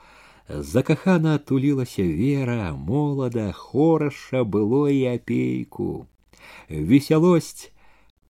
закахана 0.53 1.39
тулілася 1.39 2.03
вера 2.03 2.73
молада 2.73 3.53
хораша 3.53 4.45
было 4.45 4.89
і 4.89 5.05
апейку 5.15 6.07
весялосць 6.69 7.71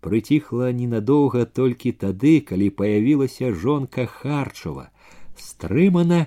прыціхла 0.02 0.70
ненадоўга 0.74 1.44
толькі 1.60 1.92
тады 2.04 2.34
калі 2.50 2.70
паявілася 2.80 3.52
жонка 3.54 4.06
харчова 4.06 4.90
стрымана 5.38 6.26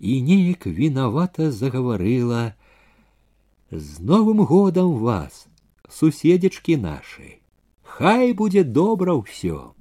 і 0.00 0.20
неяк 0.22 0.66
вінавата 0.66 1.50
загаварыла 1.50 2.54
з 3.70 4.00
новым 4.00 4.44
годам 4.52 4.92
вас 5.04 5.48
суседзечкі 5.88 6.76
нашы 6.84 7.40
хай 7.96 8.32
будзе 8.32 8.64
добра 8.64 9.16
ўсё 9.20 9.72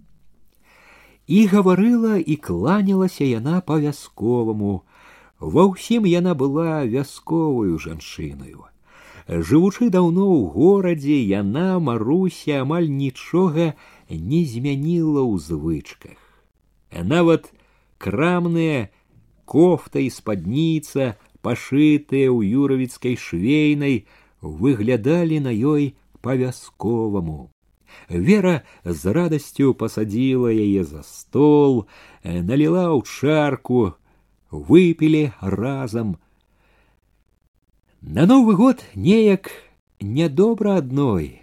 і 1.27 1.39
гаварыла 1.51 2.17
і 2.19 2.35
кланялася 2.47 3.27
яна 3.27 3.61
па 3.69 3.79
вясковаму 3.83 4.73
ва 5.39 5.65
ўсім 5.71 6.07
яна 6.09 6.33
была 6.41 6.85
вясковую 6.95 7.77
жанчынаю 7.85 8.65
жывучы 9.49 9.89
даўно 9.93 10.25
ў 10.31 10.41
горадзе 10.55 11.17
яна 11.31 11.79
маруся 11.87 12.61
амаль 12.65 12.89
нічога 12.89 13.73
не 14.09 14.41
змяніла 14.45 15.23
ў 15.25 15.35
звычках 15.47 16.19
нават 17.15 17.49
крамныя 17.97 18.85
кофта 19.45 19.99
і 20.05 20.13
спадніца 20.13 21.15
пашытыя 21.41 22.29
ў 22.29 22.61
юравіцкай 22.61 23.17
швейнай 23.17 24.05
выглядалі 24.41 25.41
на 25.49 25.51
ёй 25.51 25.93
па 26.21 26.37
вясковаму 26.39 27.49
Вера 28.09 28.61
з 28.83 29.11
радасцю 29.13 29.73
пасадзіла 29.73 30.51
яе 30.51 30.83
за 30.83 31.01
стол, 31.03 31.87
э, 32.23 32.41
наліла 32.41 32.91
ў 32.91 33.01
чарку, 33.07 33.95
выпілі 34.51 35.31
разам. 35.41 36.17
На 38.01 38.25
новы 38.25 38.55
год 38.55 38.83
неяк 38.95 39.51
нядобра 39.99 40.77
адной. 40.77 41.41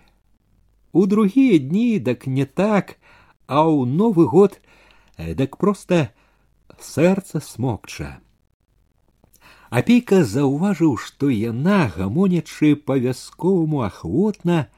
У 0.93 1.07
другія 1.07 1.59
дні 1.59 1.99
дак 1.99 2.27
не 2.27 2.45
так, 2.45 2.99
а 3.47 3.65
ў 3.67 3.87
новы 3.87 4.27
год 4.27 4.61
э, 5.17 5.35
дак 5.35 5.57
проста 5.57 6.13
сэрца 6.79 7.41
смокча. 7.41 8.21
Апейка 9.73 10.21
заўважыў, 10.25 10.99
што 11.01 11.33
яна, 11.33 11.89
гамонячы 11.97 12.77
па 12.77 13.01
вясковаму 13.01 13.81
ахвотна, 13.89 14.69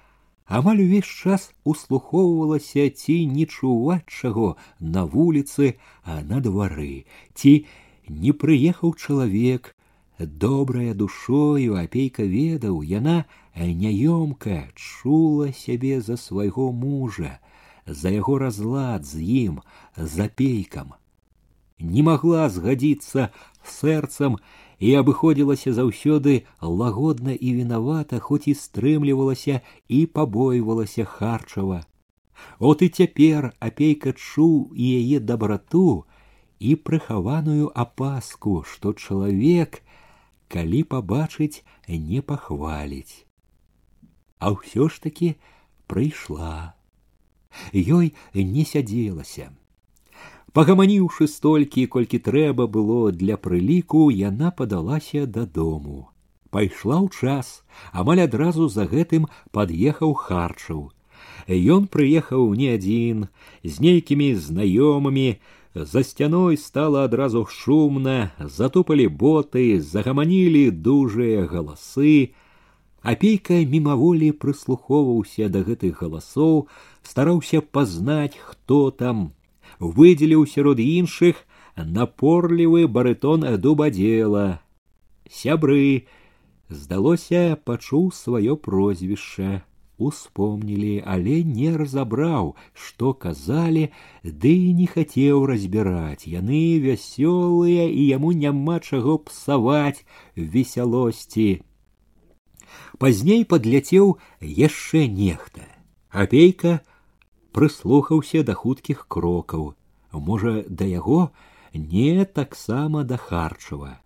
амаль 0.47 0.83
увесь 0.83 1.05
час 1.05 1.53
услухоўвалася 1.65 2.89
ці 2.91 3.17
не 3.27 3.47
чуваць 3.47 4.07
чаго 4.07 4.57
на 4.79 5.05
вуліцы 5.05 5.75
а 6.05 6.21
на 6.21 6.41
двары 6.45 7.05
ці 7.35 7.67
не 8.09 8.33
прыехаў 8.33 8.95
чалавек 8.95 9.75
добрая 10.19 10.95
душою 10.95 11.77
апейка 11.77 12.23
ведаў 12.23 12.83
яна 12.83 13.25
няёмка 13.57 14.59
чула 14.75 15.53
сябе 15.53 16.01
за 16.01 16.17
свайго 16.17 16.73
мужа 16.73 17.39
за 17.87 18.11
яго 18.11 18.39
разлад 18.39 19.05
з 19.05 19.23
ім 19.47 19.63
за 19.97 20.29
пейкам 20.29 20.95
не 21.79 22.03
магла 22.03 22.49
згадзіцца 22.49 23.31
сэрцам 23.65 24.39
і 24.79 24.95
абыходзілася 25.01 25.73
заўсёды 25.75 26.45
лагодна 26.61 27.35
і 27.35 27.55
вінавата 27.59 28.19
хоць 28.19 28.47
і 28.47 28.55
стрымлівалася 28.55 29.61
і 29.89 30.07
пабойвалася 30.07 31.05
харчава 31.05 31.85
от 32.59 32.83
і 32.83 32.89
цяпер 32.89 33.53
апейка 33.59 34.13
чуў 34.13 34.71
і 34.75 34.91
яе 35.03 35.21
дабрату 35.21 36.05
і 36.60 36.76
прыхаваную 36.90 37.72
апаску 37.86 38.56
што 38.74 38.94
чалавек 38.94 39.80
калі 40.56 40.84
пабачыць 40.96 41.64
не 41.88 42.22
пахваліць 42.32 43.24
а 44.40 44.52
ўсё 44.58 44.90
ж 44.90 45.08
таки 45.08 45.32
прыйшла 45.88 46.76
ёй 47.74 48.14
не 48.36 48.68
сядзелася 48.74 49.50
Пагаманіўшы 50.58 51.28
столькі, 51.30 51.86
колькі 51.94 52.18
трэба 52.26 52.66
было 52.76 53.12
для 53.14 53.36
прыліку, 53.38 54.10
яна 54.10 54.50
падалася 54.50 55.28
дадому. 55.30 56.10
Пайшла 56.50 56.98
ў 57.06 57.14
час, 57.14 57.62
амаль 57.94 58.22
адразу 58.26 58.66
за 58.76 58.88
гэтым 58.90 59.28
пад'ехаў 59.54 60.16
харчаў. 60.24 60.90
Ён 61.76 61.86
прыехаў 61.94 62.50
не 62.58 62.74
адзін, 62.74 63.28
з 63.62 63.86
нейкімі 63.86 64.34
знаёмымі, 64.48 65.38
за 65.79 66.03
сцяной 66.05 66.57
стала 66.57 67.05
адразу 67.05 67.47
шумна, 67.51 68.33
затупалі 68.39 69.09
боты, 69.09 69.81
загаманілі 69.81 70.71
дужыя 70.71 71.47
галасы. 71.51 72.35
Апейка 73.03 73.59
мімаволі 73.69 74.31
прыслухоўваўся 74.39 75.51
да 75.51 75.67
гэтых 75.67 76.01
галасоў, 76.01 76.69
стараўся 77.03 77.61
пазнаць, 77.61 78.39
хто 78.39 78.91
там, 78.91 79.35
выдзеліў 79.79 80.47
сярод 80.47 80.79
іншых 80.81 81.43
напорлівы 81.77 82.87
барытон 82.87 83.45
дубадзела. 83.61 84.63
Сябры, 85.29 86.07
здалося, 86.69 87.59
пачуў 87.65 88.13
сваё 88.15 88.57
прозвішча, 88.57 89.67
успомнілі, 89.99 91.03
але 91.07 91.43
не 91.45 91.77
разабраў, 91.77 92.55
што 92.75 93.13
казалі, 93.15 93.91
ды 94.25 94.53
і 94.71 94.73
не 94.81 94.87
хацеў 94.91 95.47
разбіраць. 95.51 96.27
Яны 96.27 96.81
вясёлыя 96.87 97.87
і 97.91 98.03
яму 98.09 98.33
няма 98.33 98.81
чаго 98.81 99.19
псаваць 99.19 100.05
весялосці. 100.35 101.63
Пазней 102.99 103.45
падляцеў 103.45 104.19
яшчэ 104.41 105.07
нехта. 105.07 105.63
Апейка 106.11 106.81
прыслухаўся 107.55 108.43
да 108.43 108.55
хуткіх 108.59 109.07
крокаў 109.09 109.75
можа 110.13 110.63
да 110.69 110.85
яго 110.85 111.31
не 111.75 112.25
таксама 112.25 113.05
да 113.05 113.17
харчава 113.17 113.99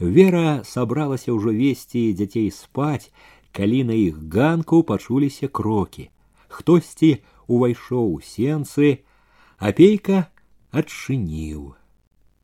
вера 0.00 0.62
сабралася 0.64 1.32
ўжо 1.36 1.52
весці 1.56 2.12
дзяцей 2.16 2.50
спаць 2.52 3.12
калі 3.54 3.84
на 3.90 3.96
іх 3.98 4.18
ганку 4.34 4.82
пачуліся 4.90 5.48
крокі 5.48 6.08
хтосьці 6.48 7.10
увайшоў 7.46 8.14
у 8.14 8.20
сенцы 8.30 8.92
апейка 9.70 10.22
адчыніў 10.82 11.74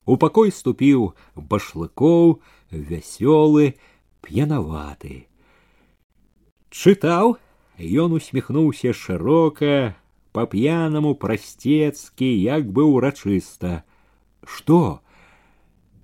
у 0.06 0.18
пакой 0.24 0.52
ступіў 0.58 1.08
башлыкоў 1.54 2.36
вясёлы 2.90 3.74
п'янаваты 4.26 5.26
чытаў 6.70 7.36
ён 8.06 8.18
усміхнуўся 8.18 8.92
шырока 8.92 9.96
по 10.36 10.46
п'янаму 10.52 11.14
прасцецкі 11.14 12.30
як 12.44 12.70
бы 12.70 12.86
ўрачыста 12.90 13.82
что 14.46 15.00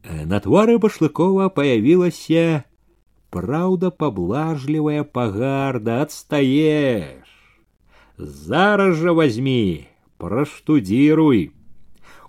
На 0.02 0.40
твары 0.40 0.78
башлыкова 0.82 1.48
появілася 1.48 2.64
праўда 3.32 3.90
поблажливая 3.90 5.04
пагарда 5.04 6.02
отстаешь 6.02 7.32
зараз 8.18 8.96
жа 9.00 9.14
возьми 9.18 9.88
праштудзіруй 10.22 11.40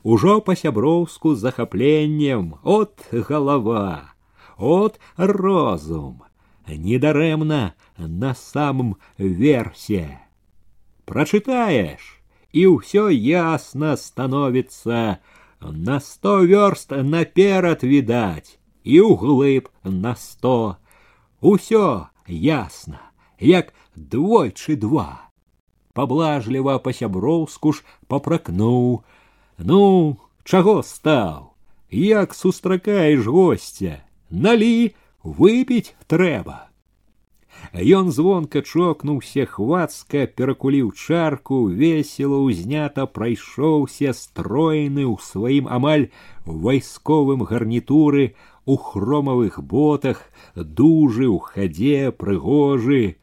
ужо 0.03 0.39
па-сяброўску 0.47 1.35
з 1.35 1.39
захапленнем 1.47 2.53
от 2.63 3.03
голова 3.29 4.15
от 4.57 4.99
розум 5.17 6.23
недарэмна 6.67 7.73
на 7.97 8.33
самом 8.33 8.95
версе 9.17 10.19
прочитаешь 11.05 12.23
и 12.53 12.65
ўсё 12.67 13.09
ясно 13.09 13.95
становится 13.97 15.19
на 15.59 15.99
сто 15.99 16.39
верст 16.47 16.91
наперад 16.91 17.83
відаць 17.83 18.57
і 18.83 19.01
ўглыб 19.01 19.67
на 19.83 20.15
сто 20.15 20.77
усё 21.40 22.06
ясно 22.26 22.98
як 23.38 23.72
двойчы 23.94 24.76
два. 24.76 25.30
Поблажліва 25.94 26.78
па-сяброўску 26.78 27.72
ж 27.72 27.82
попракнуў 28.06 29.02
ну 29.58 29.82
чаго 30.44 30.82
стаў? 30.82 31.54
Як 31.90 32.34
сустракаеш 32.34 33.26
гостя 33.26 34.04
налі 34.30 34.94
выпіць 35.24 35.94
трэба. 36.06 36.68
Ён 37.74 38.10
звонка 38.12 38.62
чокнуўся 38.62 39.44
хвацка 39.46 40.26
перакуліў 40.38 40.92
чарку 40.94 41.66
весела 41.66 42.38
ўзнята 42.44 43.06
прайшоўся 43.06 44.14
стройны 44.14 45.04
ў 45.04 45.16
сваім 45.18 45.66
амаль 45.66 46.08
вайсковым 46.46 47.42
гарнітуры 47.42 48.34
у 48.67 48.77
хромавых 48.77 49.61
ботах 49.63 50.23
дужы 50.55 51.27
ў 51.27 51.39
хадзе 51.39 52.11
прыгожы 52.11 53.17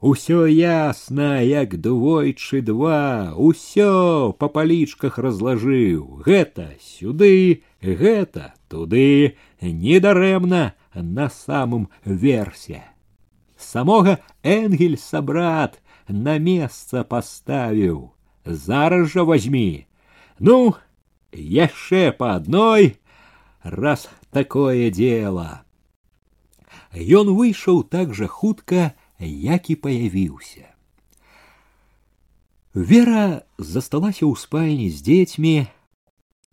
Усё 0.00 0.46
ясна, 0.46 1.40
як 1.42 1.80
двойчы 1.80 2.62
два, 2.62 3.34
усё 3.34 4.30
па 4.38 4.46
палічках 4.46 5.18
разлажыў. 5.18 6.22
Гэта 6.22 6.78
сюды, 6.78 7.64
гэта 7.82 8.54
туды, 8.68 9.34
недарэмна 9.60 10.74
на 10.94 11.28
самом 11.28 11.90
версе. 12.04 12.84
Самога 13.58 14.20
Энгельса 14.44 15.20
брат 15.20 15.82
на 16.06 16.38
месца 16.38 17.02
паставіў. 17.02 18.14
Зараз 18.44 19.10
жа 19.10 19.24
возьми. 19.24 19.88
Ну, 20.38 20.76
яшчэ 21.32 22.12
по 22.12 22.36
адной, 22.36 22.94
раз 23.62 24.08
такое 24.30 24.90
дело. 24.90 25.62
Ён 26.92 27.34
выйшаў 27.36 27.84
так 27.84 28.14
жа 28.14 28.26
хутка, 28.26 28.94
як 29.18 29.70
і 29.70 29.76
паявіўся. 29.76 30.72
Вера 32.74 33.42
засталася 33.58 34.24
ў 34.24 34.34
спальні 34.38 34.88
з 34.90 35.02
дзецьмі, 35.02 35.66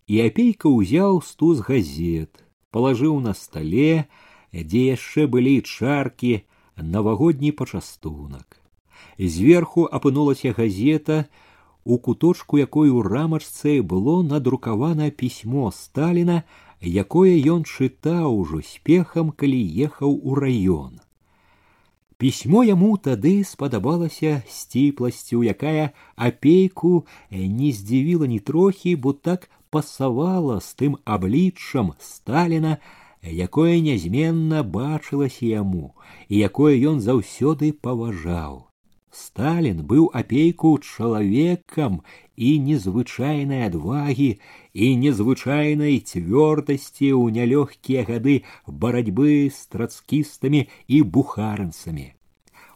і 0.06 0.14
апейка 0.26 0.68
ўзяў 0.68 1.22
стуз 1.22 1.62
газет, 1.66 2.42
палажыў 2.70 3.20
на 3.20 3.32
стале, 3.34 4.06
дзе 4.52 4.98
яшчэ 4.98 5.26
былі 5.26 5.62
чаркі, 5.62 6.42
навагодні 6.76 7.52
пачастунак. 7.52 8.60
Зверху 9.18 9.86
апынулася 9.86 10.52
газета, 10.52 11.26
у 11.84 11.98
куточку 11.98 12.58
якой 12.58 12.90
у 12.90 13.02
рамачцы 13.02 13.80
было 13.82 14.22
надрукавана 14.22 15.10
пісьмо 15.10 15.70
Сталіна, 15.70 16.42
якое 16.80 17.34
ён 17.54 17.64
чытаў 17.64 18.36
ужо 18.36 18.62
спехам, 18.62 19.32
калі 19.32 19.60
ехаў 19.88 20.12
у 20.22 20.34
раён. 20.34 21.00
Пісьмо 22.16 22.62
яму 22.64 22.96
тады 22.96 23.44
спадабалася 23.44 24.42
сціпласцю, 24.48 25.42
якая 25.44 25.92
апейку 26.16 27.04
не 27.30 27.72
здзівіла 27.72 28.26
ні 28.26 28.40
трохі, 28.40 28.96
бо 28.96 29.12
так 29.12 29.50
пасавала 29.70 30.60
з 30.60 30.72
тым 30.80 30.96
абліччам 31.04 31.92
Сталіна, 32.00 32.78
якое 33.20 33.80
нязменна 33.84 34.62
бачылася 34.62 35.44
яму 35.44 35.92
і 36.28 36.40
якое 36.40 36.80
ён 36.88 37.04
заўсёды 37.04 37.72
паважаў. 37.72 38.64
Сталін 39.12 39.84
быў 39.84 40.08
апейку 40.12 40.78
чалавекам 40.78 42.00
і 42.40 42.50
незвычайнай 42.60 43.66
адвагі 43.66 44.28
і 44.72 44.86
незвычайнай 45.02 46.00
цвёрдасці 46.04 47.08
ў 47.16 47.24
нялёгкія 47.32 48.04
гады 48.08 48.44
барацьбы 48.68 49.48
з 49.48 49.60
трацкістамі 49.72 50.68
і 50.88 51.02
бухаранцамі. 51.02 52.12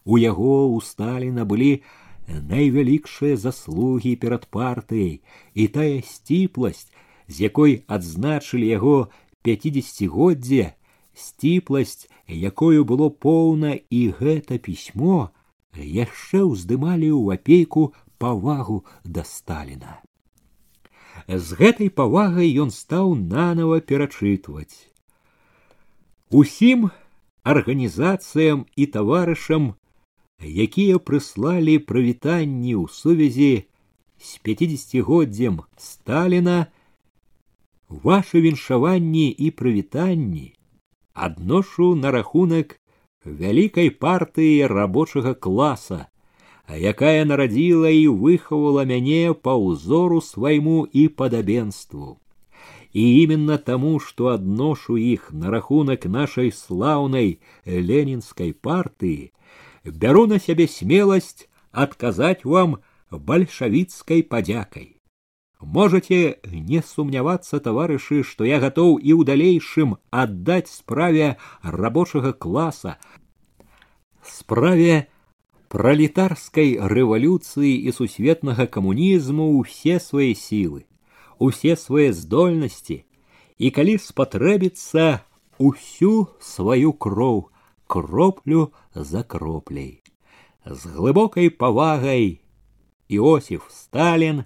У 0.05 0.17
яго 0.17 0.73
у 0.73 0.81
Сталіна 0.81 1.45
былі 1.45 1.83
найвялікшыя 2.29 3.37
заслугі 3.37 4.17
перад 4.17 4.47
партыяй 4.49 5.21
і 5.55 5.69
тая 5.69 6.01
сціпласць, 6.07 6.89
з 7.29 7.47
якой 7.47 7.85
адзначылі 7.87 8.67
яго 8.67 8.97
пяцідзесяцігоддзе, 9.43 10.73
сціпласць, 11.15 12.09
якою 12.27 12.85
было 12.85 13.11
поўна 13.11 13.77
і 13.91 14.01
гэта 14.19 14.59
пісьмо, 14.59 15.31
яшчэ 15.77 16.45
ўздымалі 16.47 17.11
ў 17.11 17.39
апейку 17.39 17.93
павагу 18.18 18.84
да 19.04 19.24
Сталіна. 19.24 20.02
З 21.28 21.58
гэтай 21.60 21.90
павагай 21.90 22.52
ён 22.62 22.72
стаў 22.72 23.16
нанова 23.16 23.80
перачытваць. 23.80 24.92
Усім 26.30 26.90
арганізацыям 27.44 28.66
і 28.76 28.86
таварышам, 28.98 29.74
якія 30.68 31.00
прыслалі 31.00 31.78
прывітанні 31.92 32.74
ў 32.76 32.86
сувязі 32.92 33.54
з 34.20 34.30
пяцідесятгоддзям 34.44 35.64
Сталіна, 35.78 36.68
ваши 37.90 38.42
віншаванні 38.42 39.30
і 39.30 39.52
прывітанні 39.52 40.56
адношу 41.16 41.96
на 41.96 42.12
рахунак 42.12 42.76
вялікай 43.26 43.90
партыі 43.90 44.68
рабочага 44.68 45.34
класа, 45.34 46.08
якая 46.69 47.25
нарадзіла 47.25 47.91
і 47.91 48.07
выхавала 48.09 48.85
мяне 48.85 49.35
па 49.35 49.57
ўзору 49.59 50.21
свайму 50.21 50.87
і 50.93 51.09
падабенству. 51.09 52.19
І 52.93 53.23
именно 53.23 53.57
таму, 53.59 53.99
што 54.01 54.35
адношу 54.35 54.97
іх 54.99 55.31
на 55.33 55.51
рахунак 55.51 56.07
нашай 56.07 56.51
слаўнай 56.51 57.39
ленінскай 57.67 58.53
партыі, 58.53 59.31
бяру 59.85 60.27
на 60.27 60.39
сябе 60.39 60.67
смеласць 60.67 61.47
адказаць 61.71 62.45
вам 62.45 62.79
бальшавіцкай 63.11 64.23
падзякай. 64.23 64.97
Можете 65.61 66.41
не 66.45 66.81
сумнявацца, 66.81 67.61
таварышы, 67.61 68.23
што 68.25 68.49
я 68.49 68.59
гатоў 68.59 68.97
і 68.97 69.13
ў 69.13 69.29
далейшым 69.29 69.97
аддаць 70.11 70.73
справе 70.73 71.37
рабочага 71.63 72.33
класа, 72.33 72.97
справе 74.25 75.07
пролетарской 75.75 76.83
рэвалюцыі 76.83 77.71
і 77.87 77.95
сусветнага 77.95 78.67
камунізму 78.67 79.47
ўсе 79.61 80.01
свае 80.03 80.35
сілы, 80.35 80.83
усе 81.39 81.79
свае 81.79 82.11
здольнасці 82.13 83.05
і 83.61 83.71
калі 83.71 83.95
спатрэбіцца 84.03 85.23
усю 85.61 86.33
сваю 86.41 86.93
кроў 86.93 87.51
кроплю 87.87 88.73
за 88.95 89.23
кропляй. 89.23 90.03
З 90.65 90.87
глыбокай 90.95 91.51
павагай 91.51 92.41
Іосиф 93.09 93.67
Сталін 93.71 94.45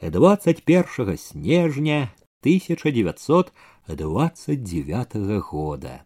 21 0.00 1.18
снежня 1.18 2.12
1929 2.42 5.40
года. 5.40 6.02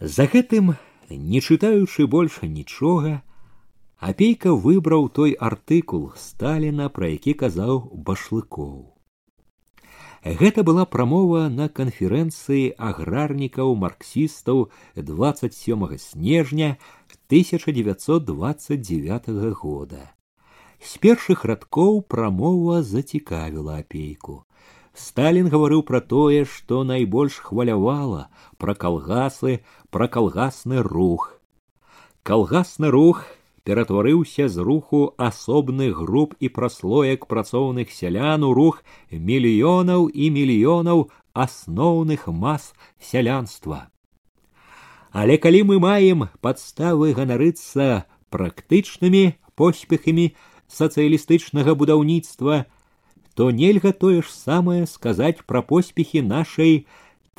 За 0.00 0.26
гэтым, 0.26 0.74
Не 1.15 1.41
чытаючы 1.41 2.07
больше 2.07 2.47
нічога, 2.47 3.21
апейка 3.97 4.53
выбраў 4.53 5.09
той 5.09 5.33
артыкул 5.33 6.13
Сталіна, 6.15 6.89
пра 6.89 7.07
які 7.15 7.33
казаў 7.33 7.89
башлыкоў. 7.93 8.99
Гэта 10.23 10.63
была 10.67 10.83
прамова 10.85 11.47
на 11.47 11.69
канферэнцыі 11.69 12.75
аграрнікаў 12.75 13.75
марксістаў 13.75 14.69
27 14.95 15.97
снежня 15.97 16.77
1929 17.31 19.29
года. 19.63 20.11
З 20.79 20.97
першых 20.99 21.45
радкоў 21.45 22.01
прамова 22.03 22.83
зацікавіла 22.83 23.79
апейку. 23.79 24.43
Сталін 24.98 25.48
гаварыў 25.50 25.82
пра 25.82 26.00
тое, 26.00 26.44
што 26.46 26.84
найбольш 26.86 27.40
хвалявала 27.42 28.28
пра 28.58 28.74
калгасы, 28.74 29.64
пра 29.90 30.06
калгасны 30.06 30.82
рух. 30.82 31.34
Калгасны 32.22 32.90
рух 32.94 33.24
ператварыўся 33.64 34.46
з 34.48 34.60
руху 34.60 35.14
асобных 35.16 35.96
груп 35.98 36.36
і 36.38 36.48
праслоек 36.48 37.26
працоўных 37.26 37.90
сялян 37.90 38.44
у 38.44 38.52
рух 38.54 38.84
мільёнаў 39.10 40.06
і 40.12 40.30
мільёнаў 40.30 41.10
асноўных 41.34 42.28
мас 42.28 42.74
сялянства. 43.00 43.88
Але 45.10 45.38
калі 45.38 45.62
мы 45.70 45.78
маем 45.80 46.28
падставы 46.44 47.14
ганарыцца 47.14 48.04
практычнымі 48.30 49.38
поспехамі 49.54 50.34
сацыялістычнага 50.68 51.74
будаўніцтва, 51.78 52.66
то 53.38 53.50
нельга 53.50 53.92
тое 53.92 54.22
ж 54.22 54.30
самае 54.30 54.86
сказаць 54.86 55.44
пра 55.46 55.62
поспехі 55.62 56.22
нашай 56.22 56.86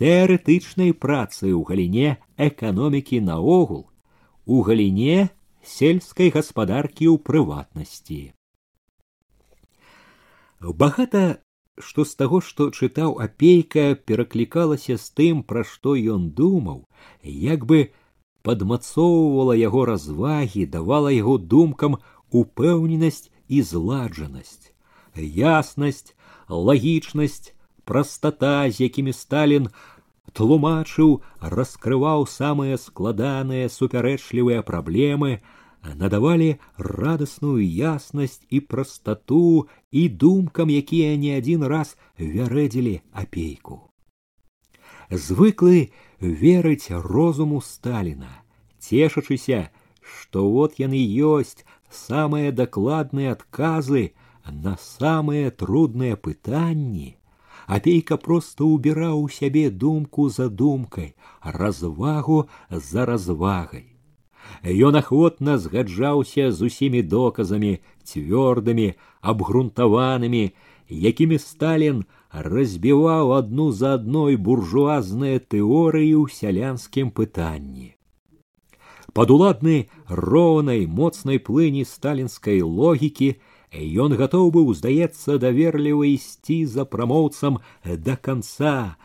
тэарэтычнай 0.01 0.91
працы 0.93 1.51
ў 1.51 1.61
галіне 1.69 2.17
эканомікі 2.49 3.21
наогул, 3.29 3.87
у 4.45 4.61
галіне 4.67 5.29
сельскай 5.63 6.33
гаспадаркі 6.35 7.07
ў 7.11 7.17
прыватнасці. 7.23 8.21
Багата 10.59 11.39
што 11.77 12.05
з 12.05 12.15
таго, 12.15 12.39
што 12.41 12.69
чытаў 12.71 13.19
апейка, 13.21 13.95
пераклікалася 13.95 14.97
з 14.97 15.09
тым, 15.19 15.43
пра 15.43 15.63
што 15.67 15.95
ён 15.95 16.29
думаў, 16.31 16.85
як 17.23 17.65
бы 17.65 17.91
падмацоўвала 18.47 19.55
яго 19.59 19.85
развагі, 19.91 20.65
давала 20.65 21.11
яго 21.11 21.37
думкам 21.37 21.97
упэўненасць 22.31 23.27
і 23.47 23.61
зладжанасць, 23.61 24.68
яснасць, 25.15 26.15
лагічнасць, 26.49 27.53
прастата, 27.85 28.69
з 28.69 28.87
якімі 28.89 29.13
Сталін 29.13 29.69
тлумачыў, 30.35 31.21
раскрываў 31.39 32.25
самыя 32.27 32.77
складаныя 32.81 33.69
супярэчлівыя 33.69 34.65
праблемы, 34.67 35.39
надавалі 35.85 36.57
радасную 36.77 37.61
яснасць 37.61 38.41
і 38.49 38.59
прастату 38.59 39.67
і 39.91 40.09
думкам, 40.09 40.69
якія 40.69 41.15
не 41.17 41.37
адзін 41.37 41.63
раз 41.63 41.95
вярэдзілі 42.17 43.01
апейку. 43.13 43.91
Звыклы 45.09 45.93
верыць 46.19 46.89
розуму 46.89 47.61
Сталіна, 47.61 48.41
цешачыся, 48.79 49.69
што 50.01 50.49
вот 50.49 50.79
яны 50.81 50.97
ёсць 50.97 51.65
самыя 51.89 52.51
дакладныя 52.51 53.37
адказы 53.37 54.13
на 54.51 54.75
самыя 54.77 55.51
трудныя 55.51 56.15
пытанні, 56.15 57.17
апейка 57.67 58.17
проста 58.17 58.67
ўбіраў 58.69 59.25
у 59.25 59.29
сябе 59.29 59.69
думку 59.69 60.29
за 60.29 60.49
думкай, 60.49 61.15
развагу 61.41 62.45
за 62.69 63.05
развагай. 63.05 63.91
Ён 64.61 64.95
ахвотна 65.01 65.57
згаджаўся 65.57 66.51
з 66.51 66.69
усімі 66.69 67.01
доказамі 67.01 67.79
цвёрдымі, 68.05 68.93
абгрунтаванымі, 69.21 70.53
якімі 70.89 71.37
Сталін 71.41 72.05
разбіваў 72.29 73.33
адну 73.33 73.71
за 73.71 73.97
адной 73.97 74.37
буржуазныя 74.37 75.41
тэорыі 75.41 76.13
ў 76.21 76.29
сялянскім 76.29 77.09
пытанні. 77.09 77.95
Падуладны 79.15 79.87
роўнай 80.09 80.85
моцнай 80.85 81.39
плыні 81.39 81.85
сталінскай 81.87 82.61
логікі 82.61 83.35
Ён 83.72 84.16
гатоў 84.18 84.50
быў, 84.50 84.74
здаецца, 84.74 85.38
даверліва 85.38 86.06
ісці 86.06 86.66
за 86.66 86.84
прамоўцам 86.84 87.58
да 87.84 88.16
канца, 88.16 88.96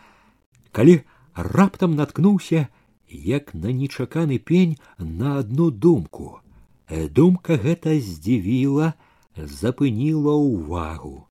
калі 0.72 1.02
раптам 1.36 1.96
наткнуўся 1.96 2.68
як 3.08 3.54
на 3.54 3.72
нечаканы 3.72 4.40
пень 4.40 4.78
на 4.98 5.38
одну 5.40 5.70
думку. 5.72 6.42
Думка 6.90 7.58
гэта 7.58 7.98
здзівіла, 8.00 8.94
запыніла 9.36 10.36
ўвагу. 10.38 11.28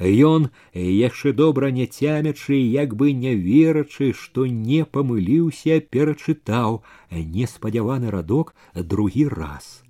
Ён 0.00 0.48
яшчэ 0.74 1.32
добра 1.32 1.70
не 1.70 1.86
цямячы, 1.86 2.56
як 2.56 2.94
бы 2.96 3.12
не 3.12 3.34
верачы, 3.34 4.12
што 4.12 4.46
не 4.46 4.84
памыліўся, 4.84 5.80
перачытаў 5.80 6.82
неспадзяваны 7.10 8.10
радок 8.10 8.54
другі 8.74 9.28
раз. 9.28 9.84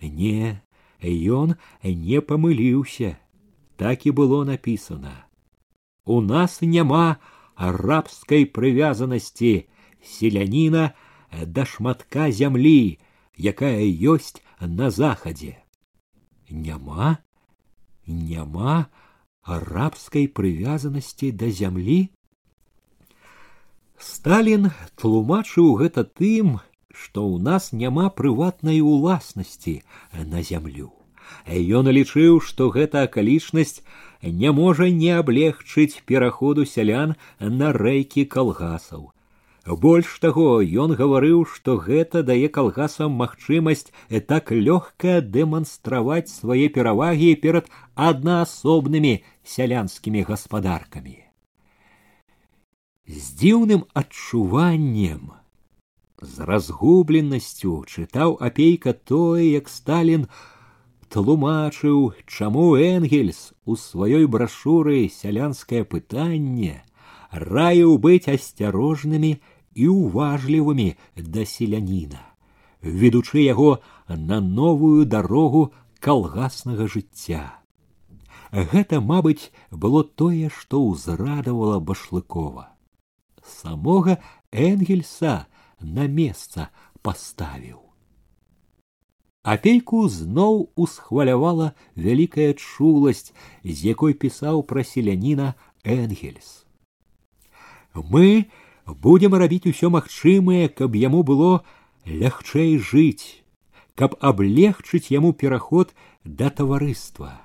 Не, 0.00 0.62
ён 1.10 1.54
не 1.82 2.20
памыліўся, 2.20 3.16
так 3.76 4.06
і 4.06 4.10
было 4.10 4.44
написано. 4.44 5.24
У 6.04 6.20
нас 6.20 6.60
няма 6.60 7.16
арабскай 7.54 8.44
прывязанасці, 8.44 9.68
селяніна 10.04 10.92
да 11.46 11.64
шматка 11.64 12.30
зямлі, 12.30 12.98
якая 13.38 13.84
ёсць 13.84 14.42
на 14.60 14.90
захадзе. 14.90 15.58
Няма, 16.50 17.18
няма 18.06 18.86
арабскай 19.42 20.28
прывязанасці 20.28 21.32
да 21.32 21.50
зямлі. 21.50 22.10
Сталін 23.98 24.70
тлумачыў 25.00 25.80
гэта 25.80 26.04
тым, 26.04 26.60
што 26.93 27.25
ў 27.25 27.41
нас 27.41 27.71
няма 27.73 28.09
прыватнай 28.09 28.81
уласнасці 28.81 29.81
на 30.13 30.41
зямлю. 30.41 30.91
Ён 31.45 31.89
лічыў, 31.93 32.41
што 32.41 32.69
гэта 32.73 33.05
акалічнасць 33.07 33.81
не 34.21 34.51
можа 34.51 34.89
не 34.89 35.13
аблегчыць 35.17 36.01
пераходу 36.05 36.65
сялян 36.65 37.15
на 37.39 37.71
рэйкі 37.73 38.25
калгасаў. 38.25 39.13
Больш 39.69 40.17
таго, 40.23 40.63
ён 40.63 40.95
гаварыў, 40.97 41.45
што 41.45 41.77
гэта 41.77 42.23
дае 42.23 42.49
калгасам 42.49 43.13
магчымасць 43.21 43.91
так 44.25 44.51
лёгка 44.51 45.21
дэманстраваць 45.21 46.31
свае 46.33 46.69
перавагі 46.73 47.35
перад 47.43 47.69
аднаасобнымі 47.93 49.19
сялянскімі 49.43 50.25
гаспадаркамі. 50.25 51.17
З 53.09 53.25
дзіўным 53.41 53.85
адчуваннем, 53.93 55.32
з 56.23 56.45
разгубленасцю 56.45 57.83
чытаў 57.87 58.37
апейка 58.39 58.93
тое, 58.93 59.45
як 59.51 59.69
Сталін 59.69 60.27
тлумачыў, 61.09 62.13
чаму 62.27 62.75
Энгельс 62.75 63.53
у 63.65 63.75
сваёй 63.75 64.27
брашуры 64.27 65.07
сялянскае 65.09 65.83
пытанне 65.83 66.83
раіў 67.31 67.97
быць 67.97 68.29
асцярожнымі 68.29 69.37
і 69.75 69.87
уважлівымі 69.87 70.89
да 71.15 71.45
селяніна, 71.45 72.21
ведучы 72.81 73.45
яго 73.45 73.79
на 74.07 74.39
новую 74.41 75.05
дарогу 75.05 75.71
калгаснага 75.99 76.87
жыцця. 76.87 77.59
Гэта, 78.51 78.99
мабыць, 78.99 79.51
было 79.69 80.03
тое, 80.03 80.49
што 80.49 80.81
ўзрадавала 80.81 81.79
башлыкова. 81.79 82.73
Самога 83.45 84.17
Энгельса 84.51 85.45
на 85.79 86.07
месца 86.07 86.69
паставіў. 87.01 87.89
Апейку 89.43 90.07
зноў 90.11 90.69
усхвалявала 90.75 91.71
вялікая 91.95 92.53
чуласць, 92.53 93.31
з 93.63 93.77
якой 93.87 94.13
пісаў 94.13 94.63
пра 94.63 94.83
селяніна 94.83 95.55
Энгельс. 95.83 96.65
Мы 97.95 98.51
будем 98.85 99.33
рабіць 99.33 99.65
усё 99.71 99.89
магчымае, 99.89 100.67
каб 100.69 100.95
яму 100.95 101.23
было 101.23 101.63
лягчэй 102.05 102.77
жыць, 102.77 103.41
каб 103.95 104.15
аблегчыць 104.19 105.11
яму 105.11 105.31
пераход 105.33 105.95
да 106.23 106.49
таварыства. 106.49 107.39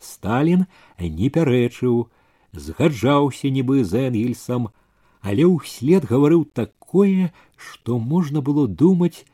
Сталін 0.00 0.66
не 1.00 1.28
пярэчыў, 1.30 2.08
згаджаўся 2.52 3.50
нібы 3.50 3.84
з 3.84 4.08
Энгельсам, 4.08 4.68
але 5.22 5.44
ўслед 5.46 6.06
гаварыў 6.08 6.44
такое, 6.44 7.32
што 7.56 7.98
можна 7.98 8.40
было 8.40 8.66
думаць 8.66 9.24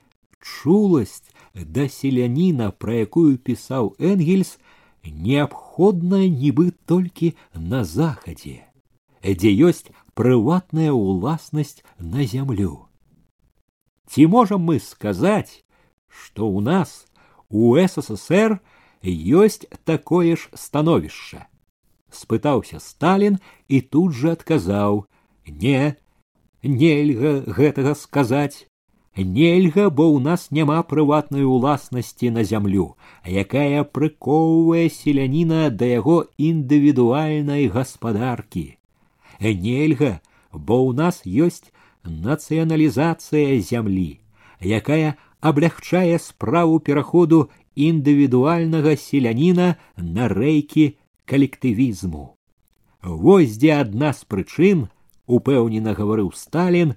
чуласць 0.40 1.22
да 1.54 1.88
селяніна, 1.88 2.70
пра 2.70 3.04
якую 3.06 3.38
пісаў 3.38 3.94
Энгельс, 3.98 4.58
неабходна 5.04 6.24
нібы 6.28 6.72
толькі 6.86 7.34
на 7.54 7.84
захадзе, 7.84 8.64
дзе 9.22 9.50
ёсць 9.68 9.92
прыватная 10.14 10.92
ўласнасць 10.92 11.84
на 11.98 12.24
зямлю. 12.24 12.88
Ці 14.08 14.26
можам 14.26 14.64
мы 14.68 14.80
сказаць, 14.80 15.64
што 16.08 16.48
ў 16.48 16.60
нас 16.60 17.06
у 17.48 17.76
ССР 17.76 18.60
ёсць 19.04 19.66
такое 19.84 20.36
ж 20.36 20.48
становішча. 20.54 21.48
спытаўся 22.14 22.78
Сталін 22.78 23.38
і 23.68 23.80
тут 23.80 24.14
жа 24.14 24.32
адказаў: 24.38 25.06
не, 25.48 25.96
нельга 26.62 27.40
гэтага 27.46 27.94
сказаць. 27.94 28.66
Нельга, 29.16 29.90
бо 29.90 30.10
ў 30.10 30.18
нас 30.18 30.50
няма 30.50 30.82
прыватнай 30.82 31.46
уласнасці 31.46 32.30
на 32.34 32.42
зямлю, 32.42 32.98
якая 33.22 33.84
прыкоўвае 33.86 34.88
селяніна 34.90 35.70
да 35.70 35.86
яго 35.86 36.16
індывідуальнай 36.34 37.70
гаспадаркі 37.70 38.74
нельга, 39.40 40.20
бо 40.52 40.78
ў 40.86 40.94
нас 40.94 41.22
ёсць 41.26 41.72
нацыяналізацыя 42.04 43.60
зямлі, 43.60 44.20
якая 44.60 45.16
аблягчае 45.40 46.18
справу 46.18 46.78
пераходу 46.78 47.50
індывідуальнага 47.74 48.96
селяніна 48.96 49.76
на 49.96 50.28
рэйкі 50.28 50.96
калектывізму. 51.26 52.36
Вось 53.02 53.58
дзе 53.58 53.80
адна 53.84 54.12
з 54.12 54.24
прычын, 54.24 54.88
упэўнена 55.29 55.93
гаварыў 55.93 56.33
Сталін, 56.33 56.95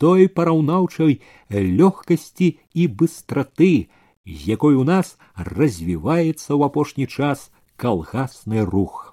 той 0.00 0.28
параўнаўчай 0.32 1.20
лёгкасці 1.52 2.48
і 2.72 2.88
быстраты, 2.88 3.92
з 4.24 4.38
якой 4.48 4.80
у 4.80 4.84
нас 4.88 5.18
развіваецца 5.36 6.56
ў 6.56 6.60
апошні 6.72 7.06
час 7.06 7.52
калгасны 7.76 8.64
рух. 8.64 9.12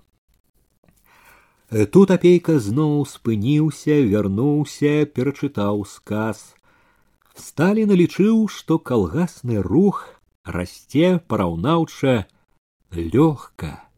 Тут 1.91 2.11
апейка 2.13 2.59
зноў 2.61 3.03
спыніўся, 3.09 3.97
вярнуўся, 4.07 5.09
перачытаў 5.09 5.83
сказ. 5.89 6.53
Сталін 7.33 7.91
лічыў, 7.91 8.45
што 8.47 8.77
калгасны 8.77 9.57
рух 9.57 10.05
расце 10.45 11.17
параўнаўча 11.27 12.29
лёгка. 12.93 13.89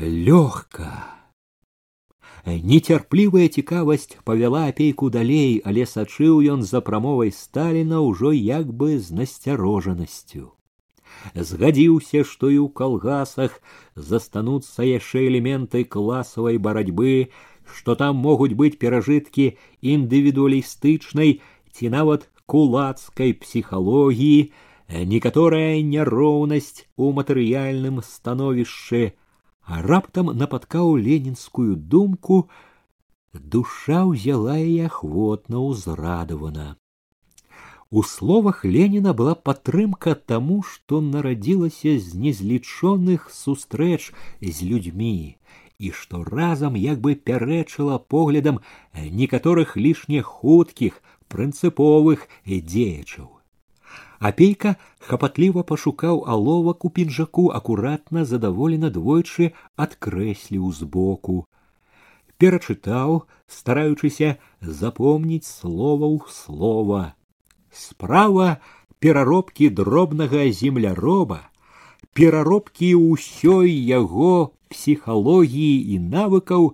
Лёгка. 0.00 1.19
Нецярплівая 2.45 3.47
цікавасць 3.49 4.17
павяла 4.23 4.67
апейку 4.69 5.09
далей, 5.09 5.61
але 5.65 5.85
сачыў 5.89 6.43
ён 6.55 6.61
за 6.61 6.81
прамовай 6.89 7.31
Сталіна 7.33 8.01
ўжо 8.05 8.33
як 8.37 8.69
бы 8.69 8.99
з 9.01 9.17
насцярожанасцю. 9.19 10.53
Згадзіўся, 11.33 12.21
што 12.21 12.53
і 12.53 12.61
ў 12.61 12.69
калгасах 12.69 13.57
застануцца 13.97 14.85
яшчэ 14.85 15.25
элементы 15.31 15.83
класавай 15.89 16.61
барацьбы, 16.61 17.33
што 17.65 17.97
там 17.97 18.21
могуць 18.21 18.53
быць 18.53 18.77
перажыткі 18.77 19.57
індывідуалістычнай 19.81 21.41
ці 21.73 21.89
нават 21.89 22.29
кулацкай 22.45 23.33
псіхалогіі, 23.41 24.53
некаторая 25.09 25.81
няроўнасць 25.81 26.85
у 26.93 27.09
матэрыяльным 27.09 28.05
становішчы, 28.05 29.17
а 29.69 29.81
раптам 29.81 30.31
напаткаў 30.37 30.95
ленінскую 31.01 31.75
думку, 31.75 32.47
душа 33.33 34.05
ўзяла 34.05 34.57
яе 34.61 34.87
ахвотна 34.89 35.61
ўзрадавана. 35.65 36.67
У 37.91 38.01
словах 38.03 38.65
Леніна 38.65 39.13
была 39.13 39.35
падтрымка 39.35 40.15
таму, 40.15 40.61
што 40.63 41.01
нарадзілася 41.01 41.93
з 41.99 42.17
незлічоных 42.23 43.29
сустрэч 43.31 44.11
з 44.41 44.57
людзьмі 44.69 45.37
і 45.77 45.91
што 45.91 46.23
разам 46.23 46.75
як 46.79 46.99
бы 47.05 47.15
пярэчыла 47.29 47.99
поглядам 47.99 48.59
некаторых 49.21 49.75
лішне 49.75 50.21
хуткіх 50.21 51.01
прынцыповых 51.27 52.27
дзеячаў. 52.47 53.27
Апейка 54.19 54.75
хапатліва 54.99 55.63
пашукаў 55.63 56.23
аловак 56.25 56.85
у 56.85 56.89
пінжаку, 56.89 57.49
акуратна 57.51 58.25
задаволена 58.25 58.89
двойчы 58.89 59.51
адкрэсліў 59.75 60.71
збоку. 60.71 61.45
Перачытаў, 62.39 63.23
стараючыся 63.47 64.37
запомніць 64.61 65.47
слова 65.47 66.07
ў 66.07 66.19
слова. 66.31 67.01
Справа 67.71 68.57
пераробкі 68.99 69.69
дробнага 69.69 70.47
земляроба, 70.51 71.39
пераробкі 72.15 72.95
ўсёй 72.95 73.71
яго 73.71 74.55
псіхалогіі 74.71 75.75
і 75.95 75.99
навыкаў 75.99 76.71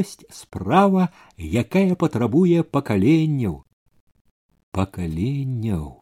ёсць 0.00 0.24
справа, 0.32 1.12
якая 1.38 1.92
патрабуе 1.94 2.64
пакаленняў. 2.64 3.60
Пакаленняў 4.72 5.97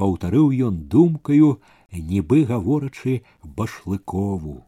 паўтарыў 0.00 0.52
ён 0.68 0.78
думкаю, 0.92 1.58
нібы 1.92 2.44
гаворачы 2.44 3.22
башлыкову. 3.42 4.64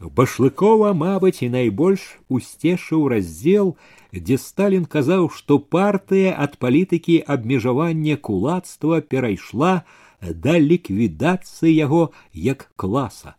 Башлыкова, 0.00 0.92
мабыць, 0.96 1.42
і 1.44 1.50
найбольш 1.52 2.04
усцешыў 2.28 3.08
раздзел, 3.12 3.74
дзе 4.14 4.38
Сталін 4.40 4.86
казаў, 4.86 5.28
што 5.28 5.58
партыя 5.58 6.32
ад 6.32 6.56
палітыкі 6.56 7.20
абмежавання 7.34 8.16
кулацтва 8.16 9.00
перайшла 9.00 9.82
да 10.22 10.56
ліквідацыі 10.56 11.74
яго 11.74 12.10
як 12.32 12.72
класа. 12.76 13.36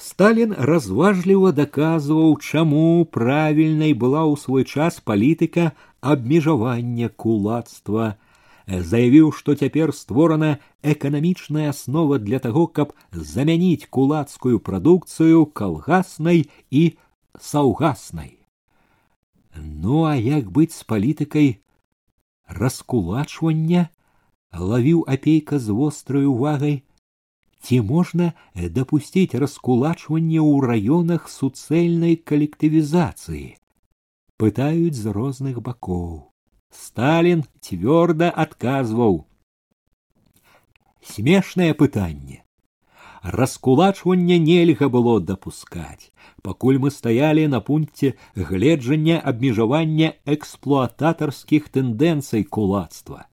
Сталін 0.00 0.56
разважліва 0.56 1.52
даказваў, 1.52 2.40
чаму 2.40 3.04
правільнай 3.04 3.92
была 3.92 4.24
ў 4.24 4.40
свой 4.40 4.64
час 4.64 5.00
палітыка 5.04 5.76
абмежавання 6.00 7.12
кулацтва, 7.12 8.16
заявіў, 8.66 9.30
што 9.32 9.54
цяпер 9.54 9.92
створана 9.94 10.58
эканамічная 10.82 11.68
аснова 11.70 12.18
для 12.18 12.38
таго, 12.38 12.66
каб 12.66 12.92
замяніць 13.12 13.88
кулацкую 13.90 14.60
прадукцыю 14.60 15.46
калгаснай 15.46 16.48
і 16.70 16.82
саўгаснай. 17.38 18.36
Ну 19.56 20.04
а 20.04 20.14
як 20.14 20.50
быць 20.50 20.74
з 20.74 20.84
палітыкай 20.84 21.58
раскулачвання 22.46 23.88
лавіў 24.54 25.04
апейка 25.06 25.58
з 25.58 25.74
вострай 25.74 26.26
увагай, 26.26 26.82
ці 27.60 27.80
можна 27.80 28.32
дапусціць 28.54 29.34
раскулачванне 29.34 30.40
ў 30.40 30.54
раёнах 30.70 31.28
суцэльнай 31.28 32.16
калектывізацыі 32.16 33.60
пытаюць 34.40 34.96
з 34.96 35.12
розных 35.12 35.60
бакоў 35.60 36.32
Сталін 36.74 37.42
цвёрда 37.66 38.28
адказваў 38.42 39.16
смешнае 41.10 41.72
пытанне 41.82 42.38
раскулачвання 43.22 44.38
нельга 44.44 44.88
было 44.96 45.14
дапускаць 45.30 46.10
пакуль 46.48 46.78
мы 46.84 46.90
стаялі 46.96 47.46
на 47.54 47.60
пункце 47.70 48.12
гледжання 48.50 49.18
абмежавання 49.32 50.12
эксплуататарскіх 50.36 51.68
тэндэнцый 51.78 52.44
кулацтва 52.58 53.26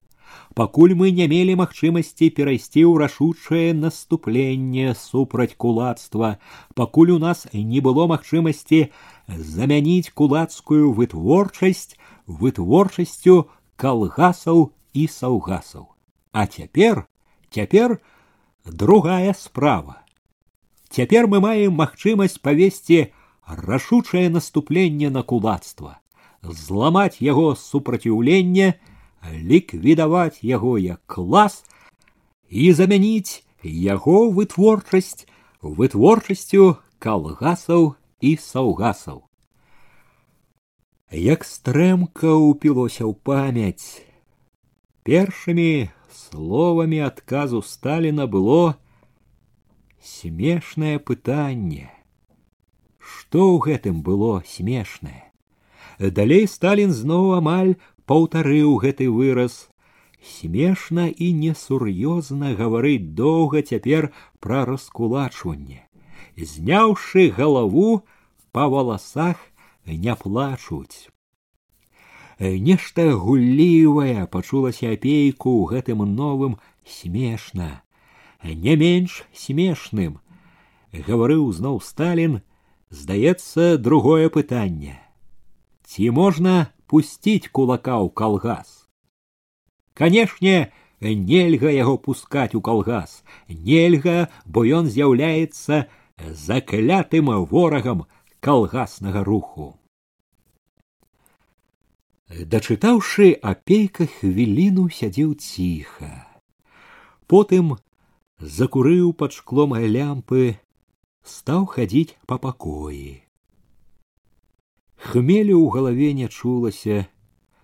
пакуль 0.59 0.93
мы 1.01 1.11
не 1.19 1.27
мелі 1.31 1.55
магчымасці 1.61 2.29
перайсці 2.39 2.83
ў 2.83 2.93
рашучае 3.05 3.71
наступленне 3.85 4.93
супраць 5.01 5.55
кулацтва 5.65 6.35
пакуль 6.81 7.15
у 7.15 7.19
нас 7.23 7.47
не 7.53 7.79
было 7.89 8.07
магчымасці 8.11 8.83
замяніць 9.55 10.13
кулацкую 10.21 10.91
вытворчасць 10.99 11.95
вытворчасцю 12.27 13.49
калгасаў 13.75 14.71
і 14.93 15.03
саўгасаў. 15.07 15.87
А 16.31 16.47
цяпер 16.47 17.07
цяпер 17.51 17.99
другая 18.65 19.33
справа. 19.33 20.03
Цяпер 20.89 21.27
мы 21.27 21.39
маем 21.39 21.73
магчымасць 21.79 22.39
павесці 22.39 23.13
рашучае 23.47 24.29
наступленне 24.29 25.09
на 25.09 25.23
кулацтва, 25.23 25.99
зламаць 26.43 27.19
яго 27.21 27.55
супраціўленне, 27.55 28.73
ліквідаваць 29.51 30.43
яго 30.43 30.77
як 30.77 31.01
клас 31.05 31.63
і 32.49 32.71
замяніць 32.71 33.43
яго 33.63 34.29
вытворчасць 34.31 35.27
вытворчасцю 35.61 36.77
калгасаў 36.99 37.95
і 38.21 38.35
саўгасаў 38.37 39.23
як 41.11 41.43
стрэмка 41.47 42.35
ўпілося 42.35 43.07
ў 43.07 43.13
памяць. 43.23 44.03
Першымі 45.07 45.89
словамі 46.11 46.99
адказу 47.07 47.61
Сталіна 47.63 48.27
было 48.27 48.75
смешнае 50.03 50.99
пытанне. 50.99 51.87
Што 52.99 53.55
ў 53.55 53.71
гэтым 53.71 54.03
было 54.03 54.43
смешнае? 54.43 55.31
Далей 55.99 56.45
Сталін 56.45 56.91
зноў 56.91 57.39
амаль 57.39 57.79
паўтарыў 58.05 58.77
гэты 58.83 59.07
выраз. 59.07 59.71
Смешна 60.19 61.07
і 61.07 61.31
несур'ёзна 61.39 62.51
гаварыць 62.59 63.15
доўга 63.15 63.63
цяпер 63.63 64.11
пра 64.43 64.65
раскулачванне. 64.67 65.87
Зняўшы 66.35 67.31
галаву 67.31 68.03
па 68.51 68.67
валасах 68.67 69.39
не 69.87 70.15
плачуць. 70.15 71.09
Нешта 72.41 73.15
гуллівае 73.17 74.27
пачулася 74.29 74.93
апейку 74.93 75.49
ў 75.57 75.63
гэтым 75.73 76.05
новым 76.05 76.57
смешна, 76.85 77.81
не 78.43 78.75
менш 78.77 79.23
смешным. 79.33 80.19
Гаварыў 80.93 81.49
зноў 81.51 81.81
Сталін, 81.81 82.41
здаецца 82.89 83.77
другое 83.77 84.29
пытанне. 84.29 85.01
Ці 85.83 86.11
можна 86.11 86.69
пусціць 86.85 87.49
кулака 87.49 87.97
ў 88.05 88.13
калгас? 88.13 88.87
Канешне, 89.97 90.71
нельга 91.01 91.73
яго 91.73 91.97
пускаць 91.97 92.53
у 92.53 92.61
калгас, 92.61 93.23
нельга, 93.49 94.29
бо 94.45 94.61
ён 94.61 94.85
з'яўляецца 94.93 95.89
заклятым 96.21 97.33
ворагам 97.49 98.05
калгаснага 98.39 99.23
руху. 99.25 99.73
Дачытаўшы 102.31 103.27
апейка 103.49 104.05
хвіліну 104.05 104.89
сядзеў 104.91 105.33
ціха. 105.35 106.27
Потым 107.25 107.77
закурыў 108.39 109.13
пад 109.21 109.31
шклом 109.31 109.73
лямпы, 109.73 110.59
стаў 111.23 111.65
хадзіць 111.71 112.19
па 112.27 112.37
пакоі. 112.37 113.23
Хмелю 114.97 115.57
ў 115.63 115.67
галаве 115.71 116.13
не 116.19 116.27
чулася, 116.27 117.07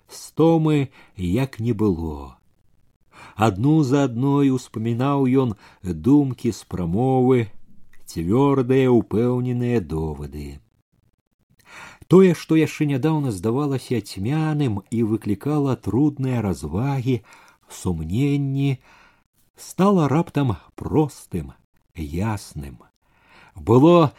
стомы 0.08 0.89
як 1.18 1.60
не 1.60 1.74
было. 1.74 2.39
Адну 3.36 3.84
за 3.84 4.06
адной 4.10 4.49
успамінаў 4.56 5.28
ён 5.43 5.56
думкі 5.84 6.56
з 6.56 6.66
прамовы, 6.66 7.51
цвёрдыя 8.08 8.89
ўпэўненыя 8.89 9.80
довады. 9.82 10.64
Тое, 12.08 12.34
што 12.34 12.56
яшчэ 12.60 12.86
нядаўна 12.89 13.32
здавалася 13.32 13.99
цьмяным 14.01 14.82
і 14.91 15.04
выклікала 15.12 15.76
трудныя 15.76 16.41
развагі, 16.45 17.22
сумненні, 17.70 18.78
стала 19.56 20.08
раптам 20.08 20.58
простым, 20.76 21.54
ясным. 21.95 22.80
Было 23.56 24.14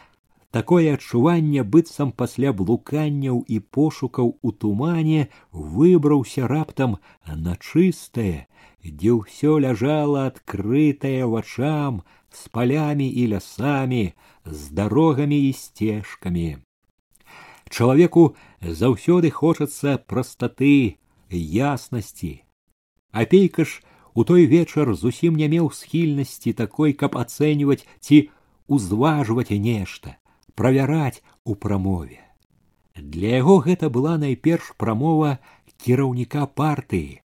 такое 0.51 0.95
адчуванне 0.95 1.63
быццам 1.63 2.13
пасля 2.13 2.53
блуканняў 2.53 3.45
і 3.49 3.59
пошукаў 3.77 4.35
у 4.43 4.53
тумане 4.53 5.29
выбраўся 5.53 6.47
раптам 6.51 6.99
на 7.27 7.57
чыстае, 7.57 8.47
дзе 8.85 9.17
ўсё 9.19 9.59
ляжала 9.65 10.27
адкрытае 10.31 11.27
вачам 11.27 12.03
з 12.31 12.49
палямі 12.55 13.09
і 13.09 13.27
лясамі, 13.35 14.05
з 14.45 14.71
дарогамі 14.71 15.39
і 15.49 15.53
сцежкамі. 15.53 16.49
Чалавеку 17.70 18.36
заўсёды 18.62 19.30
хочацца 19.30 19.98
прастаты, 19.98 20.98
яснасці. 21.30 22.44
Апейка 23.12 23.66
ж 23.66 23.82
у 24.14 24.24
той 24.24 24.46
вечар 24.46 24.94
зусім 24.96 25.38
не 25.38 25.48
меў 25.48 25.72
схільнасці 25.72 26.54
такой, 26.54 26.94
каб 26.94 27.18
ацэньваць 27.18 27.86
ці 28.00 28.30
узважваць 28.68 29.54
нешта, 29.54 30.18
правяраць 30.56 31.22
у 31.46 31.56
прамове. 31.56 32.20
Для 32.98 33.38
яго 33.40 33.60
гэта 33.64 33.90
была 33.90 34.18
найперш 34.18 34.74
прамова 34.78 35.38
кіраўніка 35.80 36.46
партыі, 36.60 37.22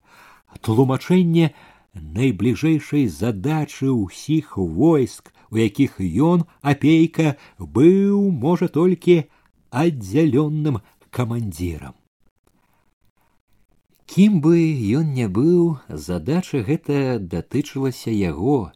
тлумачэнне 0.63 1.51
найбліжэйшай 1.95 3.07
задачы 3.09 3.91
ўсіх 3.91 4.57
войск, 4.57 5.33
у 5.51 5.59
якіх 5.59 5.99
ён 6.01 6.45
апейка 6.63 7.37
быў 7.59 8.31
можа 8.31 8.69
толькі 8.69 9.25
аддзялённым 9.75 10.81
камандзірам. 11.11 11.95
Кім 14.07 14.41
бы 14.45 14.59
ён 15.01 15.11
не 15.17 15.27
быў, 15.27 15.81
задача 15.89 16.63
гэта 16.63 17.19
датычылася 17.19 18.13
яго, 18.15 18.71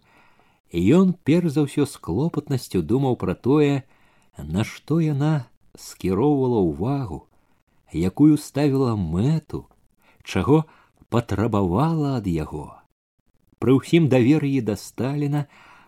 і 0.73 0.79
ён 0.99 1.15
перш 1.23 1.55
за 1.55 1.65
ўсё 1.69 1.87
з 1.87 2.01
клопатнасцю 2.03 2.83
думаў 2.83 3.15
пра 3.21 3.39
тое, 3.39 3.85
на 4.39 4.65
што 4.65 4.99
яна 5.05 5.47
скіроўвала 5.79 6.65
ўвагу, 6.65 7.21
якую 7.93 8.37
ставіла 8.37 8.97
мэту, 8.97 9.69
чаго 10.25 10.65
патрабавала 11.09 12.19
ад 12.19 12.27
яго. 12.27 12.75
Пры 13.63 13.79
ўсім 13.79 14.09
давер'і 14.11 14.61
да 14.63 14.75
Сталіна, 14.75 15.47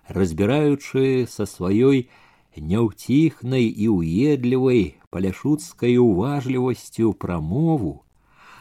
разбіраючы 0.09 1.27
са 1.27 1.47
сваёй 1.47 2.09
няўціхнай 2.58 3.66
і 3.68 3.88
уедлівай 3.90 4.96
паляшуцкай 5.10 5.98
уважлівасцю 5.98 7.14
прамову, 7.14 8.04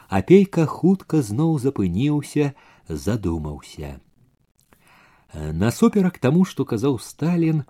апейка 0.08 0.66
хутка 0.66 1.22
зноў 1.22 1.58
запыніўся, 1.58 2.54
задумаўся. 2.88 4.00
Насуперак 5.34 6.18
таму, 6.18 6.44
што 6.44 6.64
казаў 6.64 6.98
Сталін, 7.02 7.64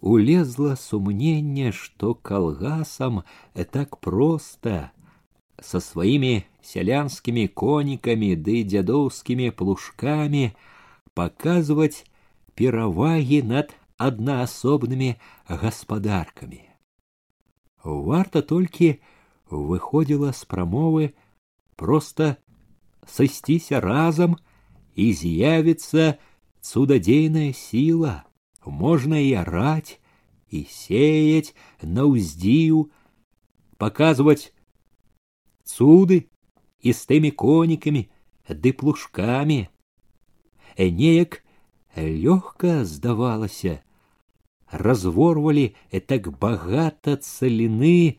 улезла 0.00 0.76
сумненне, 0.76 1.72
што 1.72 2.14
калгасам 2.14 3.22
так 3.70 3.96
проста 3.96 4.90
со 5.62 5.80
сваімі 5.80 6.42
сялянскімі 6.62 7.46
конікамі 7.48 8.34
ды 8.36 8.64
дзядоўскімі 8.66 9.50
плужкамі 9.54 10.50
паказваць 11.14 12.04
перавагі 12.58 13.40
над 13.54 13.72
аднаасобнымі 13.98 15.14
гаспадаркамі. 15.48 16.62
Варта 17.84 18.42
толькі 18.42 19.00
выходзіла 19.50 20.32
з 20.32 20.42
прамовы 20.48 21.12
проста 21.76 22.36
сысціся 23.06 23.80
разам 23.80 24.36
і 24.96 25.12
з'явіцца 25.12 26.16
цудадзейная 26.64 27.52
сіла, 27.52 28.24
можна 28.64 29.20
і 29.20 29.34
араць 29.44 30.00
і 30.48 30.64
сеять 30.70 31.52
на 31.82 32.08
ўздзію, 32.08 32.88
паказваць 33.76 34.54
цуды 35.68 36.24
і 36.80 36.92
з 36.92 37.00
тымі 37.04 37.30
конікамі 37.30 38.08
ды 38.48 38.72
плужкамі. 38.72 39.68
Неяк 40.78 41.44
лёгка 41.96 42.84
здавалася, 42.84 43.82
разворвалі 44.70 45.74
так 46.06 46.28
багата 46.38 47.16
цаліны, 47.16 48.18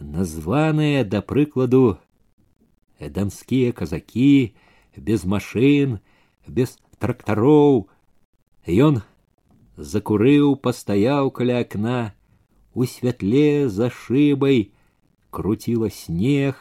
названыя 0.00 1.04
да 1.04 1.20
прыкладу 1.22 1.98
дамскія 3.00 3.72
казакі, 3.72 4.54
без 4.96 5.24
машын, 5.24 5.98
без 6.46 6.78
трактароў. 6.98 7.88
Ён 8.66 9.02
закурыў, 9.76 10.56
пастаяў 10.56 11.30
каля 11.30 11.60
акна, 11.64 12.14
у 12.74 12.86
святле 12.86 13.68
за 13.68 13.90
шыбай 13.90 14.72
круціла 15.30 15.90
снег, 15.90 16.58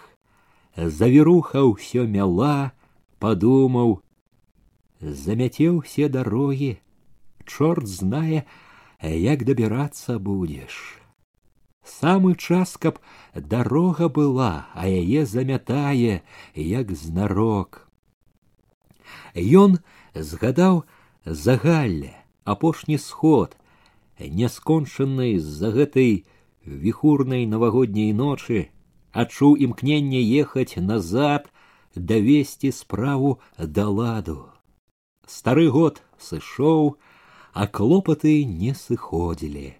завіруха 0.75 1.63
ўсё 1.63 2.05
мяла, 2.09 2.73
падумаў, 3.19 4.01
замяце 4.99 5.69
ўсе 5.69 6.09
дарогі, 6.09 6.77
чорт 7.45 7.87
знае, 7.87 8.45
як 9.02 9.44
дабірацца 9.44 10.18
будзеш. 10.18 10.98
Самы 11.88 12.34
час, 12.34 12.76
каб 12.76 12.98
дарога 13.34 14.08
была, 14.08 14.68
а 14.74 14.86
яе 14.86 15.24
замятае, 15.24 16.22
як 16.54 16.92
знарок. 16.92 17.88
Ён 19.34 19.78
згадаў 20.14 20.84
загалле, 21.24 22.12
апошні 22.44 22.98
сход, 22.98 23.56
няскончаны 24.20 25.38
з-за 25.38 25.70
гэтай 25.72 26.26
віхурнай 26.66 27.46
навагодняй 27.46 28.12
ночы, 28.12 28.68
адчуў 29.12 29.56
імкненне 29.56 30.20
ехаць 30.20 30.76
назад, 30.76 31.48
давесці 31.94 32.70
справу 32.72 33.40
да 33.56 33.88
ладу. 33.88 34.52
Стары 35.26 35.68
год 35.68 36.02
сышоў, 36.18 36.96
а 37.58 37.66
клопаты 37.66 38.44
не 38.46 38.70
сыходзілі. 38.70 39.74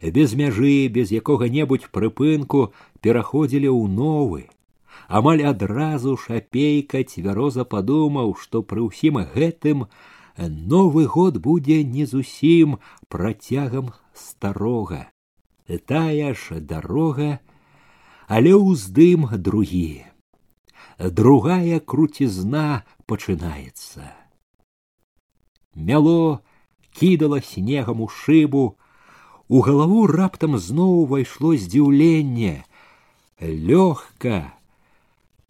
Без 0.00 0.32
мяжы, 0.32 0.88
без 0.88 1.12
якога-небудзь 1.12 1.90
прыпынку 1.92 2.72
пераходзілі 3.04 3.68
ў 3.68 3.82
новы. 3.92 4.48
Амаль 5.04 5.44
адразу 5.44 6.16
шапейка 6.16 7.04
цвяроза 7.04 7.68
падумаў, 7.68 8.32
што 8.40 8.64
пры 8.64 8.88
ўсім 8.88 9.20
гэтым 9.36 9.84
новы 10.72 11.04
год 11.04 11.36
будзе 11.44 11.84
не 11.84 12.08
зусім 12.08 12.78
працягам 13.12 13.92
старога. 14.16 15.04
Тая 15.68 16.32
ж 16.32 16.64
дарога 16.64 17.36
але 18.30 18.54
ўздым 18.56 19.26
другі. 19.36 20.06
Другая 20.96 21.84
круцізна 21.84 22.86
пачынаецца. 23.04 24.08
Мяло 25.74 26.40
кідала 26.93 27.41
снегам 27.41 28.01
у 28.01 28.07
шыбу, 28.07 28.77
у 29.47 29.61
галаву 29.61 30.07
раптам 30.07 30.57
зноў 30.57 31.05
увайшло 31.05 31.53
здзіўленне, 31.55 32.65
лёгка, 33.41 34.53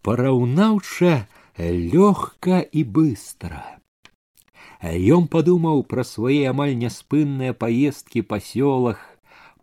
параўнаўча 0.02 1.28
лёгка 1.58 2.60
і 2.60 2.84
быстро. 2.84 3.64
Ён 4.84 5.28
падумаў 5.32 5.84
пра 5.88 6.04
свае 6.04 6.52
амаль 6.52 6.76
няспынныя 6.76 7.56
паездкі 7.56 8.22
па 8.22 8.44
сёлах, 8.44 9.00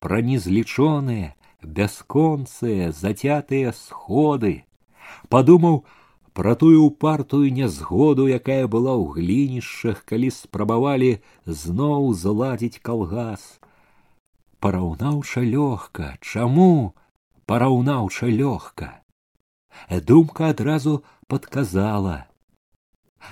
пра 0.00 0.24
незлічоныя, 0.24 1.36
бясконцыя 1.62 2.90
зацятыя 2.90 3.70
сходы 3.76 4.64
падумаў 5.28 5.84
пра 6.37 6.53
тую 6.61 6.83
упартую 6.89 7.49
нязгоду 7.61 8.27
якая 8.29 8.67
была 8.77 8.93
ў 8.93 9.17
глінішчах 9.17 10.05
калі 10.11 10.29
спрабавалі 10.35 11.11
зноў 11.63 12.13
зладзіць 12.27 12.83
калгас 12.91 13.49
параўнаўча 14.61 15.43
лёгка 15.55 16.13
чаму 16.21 16.71
параўнаўча 17.49 18.31
лёгка 18.43 18.93
Думка 19.89 20.49
адразу 20.49 21.03
подказала. 21.27 22.27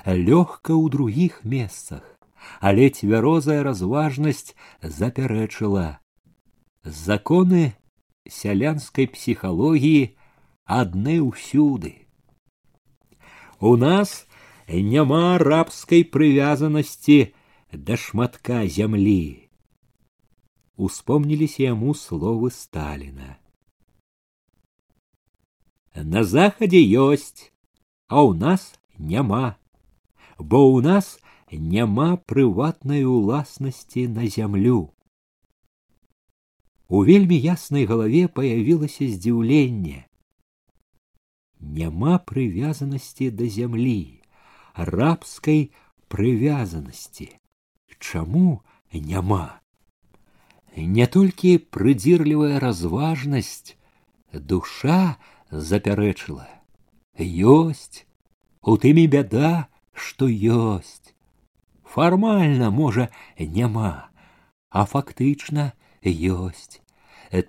Лёгка 0.06 0.74
ў 0.76 0.90
другіх 0.90 1.44
месцах, 1.44 2.04
але 2.60 2.90
цвярозая 2.90 3.64
разважнасць 3.64 4.56
запярэчыла. 4.82 6.00
Законы 6.84 7.74
сялянскай 8.30 9.08
псіхалогіі 9.08 10.16
адны 10.66 11.22
ўсюды. 11.22 12.05
У 13.65 13.77
нас 13.77 14.27
няма 14.69 15.39
рабскай 15.39 16.05
прывязанасці 16.05 17.35
да 17.73 17.97
шматка 17.97 18.67
зямлі. 18.69 19.51
Успомніліся 20.77 21.63
яму 21.63 21.95
словы 21.95 22.51
Сталіна. 22.51 23.37
На 25.95 26.23
захадзе 26.25 26.81
ёсць, 26.81 27.53
а 28.09 28.23
ў 28.25 28.39
нас 28.39 28.73
няма, 28.97 29.59
бо 30.39 30.63
ў 30.71 30.81
нас 30.87 31.19
няма 31.51 32.17
прыватнай 32.17 33.05
уласнасці 33.05 34.07
на 34.09 34.27
зямлю. 34.31 34.95
У 36.89 37.03
вельмі 37.05 37.37
яснай 37.39 37.85
галаве 37.87 38.27
паявілася 38.29 39.07
здзіўленне. 39.11 40.07
Няма 41.65 42.19
прывязанасці 42.19 43.31
да 43.31 43.47
зямлі, 43.47 44.23
рабскай 44.75 45.71
прывязанасці. 46.09 47.29
Чаму 48.01 48.63
няма? 48.93 49.61
Не 50.77 51.07
толькі 51.07 51.59
прыдзірлівая 51.77 52.59
разважнасць, 52.65 53.77
душа 54.33 55.19
запярэчыла. 55.51 56.49
Ёсць, 57.21 58.07
у 58.63 58.77
тым 58.81 58.97
і 59.03 59.07
бяда, 59.13 59.69
што 59.93 60.27
ёсць. 60.27 61.13
Фармальна, 61.85 62.71
можа, 62.71 63.11
няма, 63.39 64.09
а 64.71 64.87
фактычна 64.87 65.73
ёсць. 66.03 66.81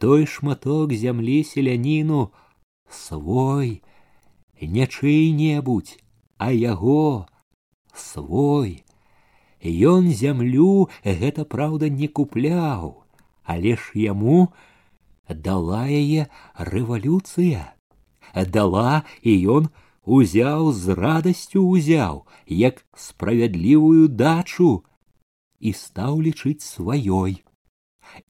Той 0.02 0.26
шматок 0.26 0.93
зямлі 0.93 1.43
селяніну 1.43 2.34
свой, 2.89 3.82
не 4.61 4.87
чый-небудзь, 4.87 5.99
а 6.39 6.53
яго 6.53 7.27
свой. 7.95 8.85
Ён 9.63 10.11
зямлю 10.13 10.89
гэта 11.05 11.45
праўда 11.45 11.89
не 11.89 12.09
купляў, 12.09 13.05
але 13.43 13.77
ж 13.77 13.91
яму 13.95 14.53
дала 15.29 15.87
яе 15.89 16.29
рэвалюцыя. 16.55 17.73
Дала 18.35 19.05
і 19.23 19.33
ён 19.57 19.69
узяў 20.05 20.73
з 20.73 20.95
радасцю 20.95 21.67
узяў, 21.67 22.27
як 22.47 22.85
справядлівую 22.95 24.09
дачу 24.09 24.85
і 25.61 25.73
стаў 25.73 26.21
лічыць 26.21 26.63
сваёй. 26.63 27.43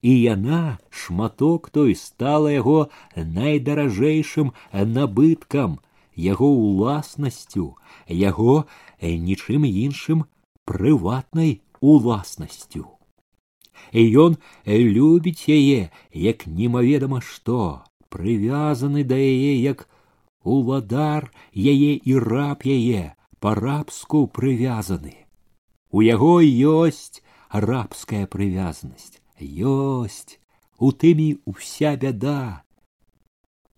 І 0.01 0.13
яна 0.21 0.79
шматок 0.89 1.69
той 1.71 1.95
стала 1.95 2.49
яго 2.49 2.89
найдаражэйшым 3.15 4.53
набыткам, 4.73 5.81
яго 6.16 6.48
уласнасцю, 6.48 7.76
яго 8.08 8.66
нічым 9.02 9.66
іншым 9.66 10.26
прыватнай 10.66 11.62
уласнасцю. 11.80 12.86
І 13.92 14.02
ён 14.24 14.38
любіць 14.68 15.50
яе, 15.50 15.90
як 16.14 16.46
немаведама 16.48 17.22
што, 17.22 17.84
прывязаны 18.10 19.04
да 19.08 19.16
яе 19.16 19.56
як 19.62 19.88
уладар 20.44 21.32
яе 21.54 21.96
і 21.98 22.20
раб 22.20 22.64
яе 22.66 23.16
па-рабску 23.40 24.28
прывязаны. 24.28 25.16
У 25.92 26.02
яго 26.06 26.40
ёсць 26.42 27.22
рабская 27.52 28.28
прывязанасць, 28.28 29.20
ёсць, 29.42 30.38
у 30.78 30.92
тымі 30.92 31.42
ўся 31.46 31.96
бяда, 31.98 32.64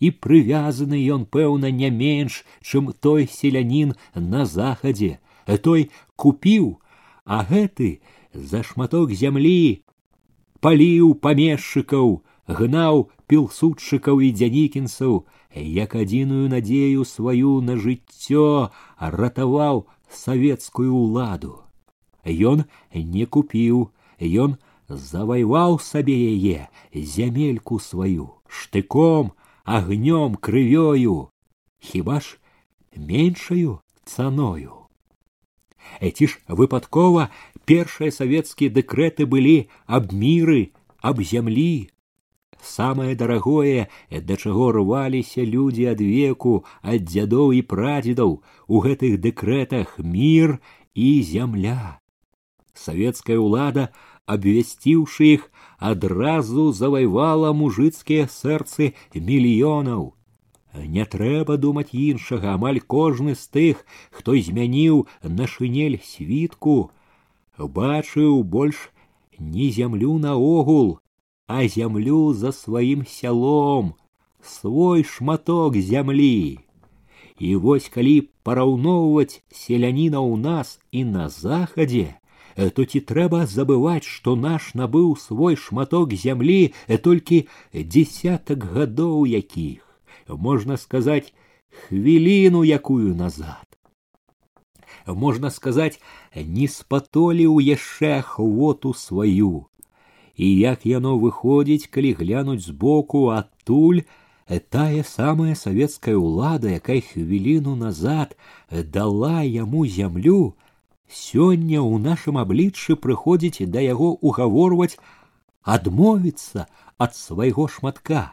і 0.04 0.12
прывязаны 0.26 1.00
ён 1.16 1.24
пэўна 1.36 1.72
не 1.82 1.89
менш 1.89 2.44
чым 2.62 2.91
той 3.06 3.28
селянін 3.36 3.94
на 4.34 4.46
захадзе 4.54 5.20
той 5.68 5.89
купіў 6.24 6.68
а 7.26 7.44
гэты 7.52 7.89
за 8.52 8.64
шматок 8.70 9.14
зямлі 9.22 9.84
паліў 10.66 11.14
памешчыкаў 11.26 12.12
гнаў 12.60 13.04
пілсудчыкаў 13.32 14.24
і 14.28 14.32
дзянікінцаў 14.39 15.16
як 15.80 15.96
адзіную 16.04 16.46
надзею 16.54 17.08
сваю 17.08 17.54
на 17.70 17.78
жыццё 17.86 18.48
ратаваў 19.20 19.86
савецкую 20.24 20.91
ўладу 20.91 21.56
ён 22.54 22.66
не 22.94 23.26
купіў 23.38 23.88
ён 24.48 24.58
завайваў 24.89 25.80
сабе 25.88 26.18
яе 26.34 26.68
зямельку 27.16 27.80
сваю 27.88 28.28
штыком 28.48 29.32
огнем, 29.68 30.36
крывёю, 30.36 31.30
хіба 31.80 32.20
ж 32.20 32.38
меншаю 32.96 33.80
цаною. 34.06 34.84
Эти 36.00 36.28
ж 36.28 36.39
выпадкова 36.48 37.30
першыя 37.66 38.12
савецкія 38.12 38.72
дэкрэты 38.72 39.26
былі 39.26 39.70
аб 39.86 40.12
міры, 40.14 40.72
аб 41.02 41.22
зямлі. 41.22 41.89
Самае 42.64 43.16
дарагое, 43.16 43.88
да 44.10 44.36
чаго 44.39 44.72
рваліся 44.72 45.44
людзі 45.44 45.91
ад 45.91 46.00
веку, 46.00 46.64
ад 46.82 47.04
дзядоў 47.04 47.52
і 47.52 47.62
прадзедаў 47.62 48.39
у 48.68 48.80
гэтых 48.80 49.20
дэкрэтах 49.20 50.00
мір 50.00 50.60
і 50.96 51.22
зямля. 51.28 52.00
Савецкая 52.74 53.38
ўлада 53.38 53.91
абвясціўшы 54.28 55.30
іх 55.36 55.48
адразу 55.91 56.72
завайвала 56.72 57.54
мужыцкія 57.54 58.28
сэрцы 58.32 58.94
мільёнаў. 59.14 60.14
Не 60.74 61.06
трэба 61.06 61.58
думаць 61.58 61.94
іншага, 61.94 62.56
амаль 62.58 62.80
кожны 62.80 63.36
з 63.36 63.46
тых, 63.56 63.86
хто 64.10 64.34
змяніў 64.34 65.06
на 65.22 65.46
шынель 65.46 66.00
світку, 66.02 66.89
бачыў 67.58 68.41
больш 68.44 68.89
не 69.38 69.70
зямлю 69.70 70.18
наогул, 70.18 71.00
а 71.48 71.68
зямлю 71.68 72.34
за 72.34 72.52
сваім 72.52 73.06
сялом, 73.06 73.94
свой 74.41 75.04
шматок 75.04 75.78
зямлі. 75.78 76.60
І 77.38 77.56
вось 77.56 77.89
калі 77.89 78.30
параўноўваць 78.44 79.41
селяніна 79.52 80.26
ў 80.26 80.38
нас 80.41 80.80
і 80.91 81.06
на 81.06 81.30
захадзе, 81.30 82.18
Э, 82.58 82.70
то 82.70 82.86
ці 82.86 83.02
трэба 83.02 83.46
забываць, 83.50 84.06
што 84.06 84.36
наш 84.38 84.74
набыў 84.78 85.16
свой 85.18 85.58
шматок 85.58 86.14
зямлі 86.14 86.74
э, 86.88 86.98
толькі 86.98 87.48
десятак 87.74 88.66
гадоў 88.74 89.26
якіх, 89.26 89.82
можна 90.30 90.78
сказаць, 90.78 91.34
хвіліну 91.86 92.64
якую 92.64 93.16
назад. 93.18 93.66
Можна 95.08 95.50
сказаць, 95.50 96.00
не 96.36 96.68
спатоліў 96.70 97.58
яшчэ 97.60 98.20
ахвоту 98.22 98.94
сваю. 98.94 99.66
І 100.38 100.48
як 100.58 100.86
яно 100.86 101.18
выходзіць, 101.18 101.89
калі 101.89 102.14
глянуць 102.22 102.66
збоку 102.70 103.34
адтуль, 103.34 104.06
э, 104.46 104.62
тая 104.62 105.02
самая 105.02 105.58
савецкая 105.58 106.14
ўлада, 106.14 106.70
якая 106.70 107.02
хвіліну 107.02 107.74
назад 107.74 108.38
дала 108.70 109.41
яму 109.41 109.89
зямлю, 109.89 110.54
сёння 111.10 111.80
ў 111.82 112.02
нашым 112.06 112.39
абліччы 112.44 112.96
прыходзіць 113.06 113.70
да 113.76 113.84
яго 113.86 114.14
угаворваць 114.30 114.98
адмовіцца 115.76 116.66
ад 117.06 117.16
свайго 117.18 117.68
шматка 117.76 118.24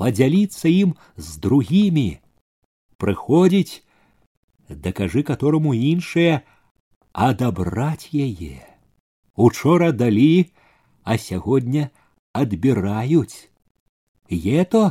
падзяліцца 0.00 0.72
ім 0.72 0.94
з 1.16 1.42
другімі 1.44 2.08
прыходзіць 3.02 3.82
дакажы 4.86 5.22
которому 5.32 5.74
іншае 5.74 6.42
адабраць 7.28 8.10
яе 8.12 8.56
учора 9.48 9.90
далі 9.92 10.50
а 11.04 11.18
сягоння 11.26 11.90
адбіраюць 12.32 13.48
ето 14.30 14.82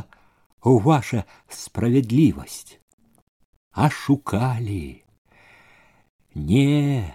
ваша 0.86 1.24
справядлівасць 1.48 2.78
ашукалі 3.72 5.01
Не, 6.34 7.14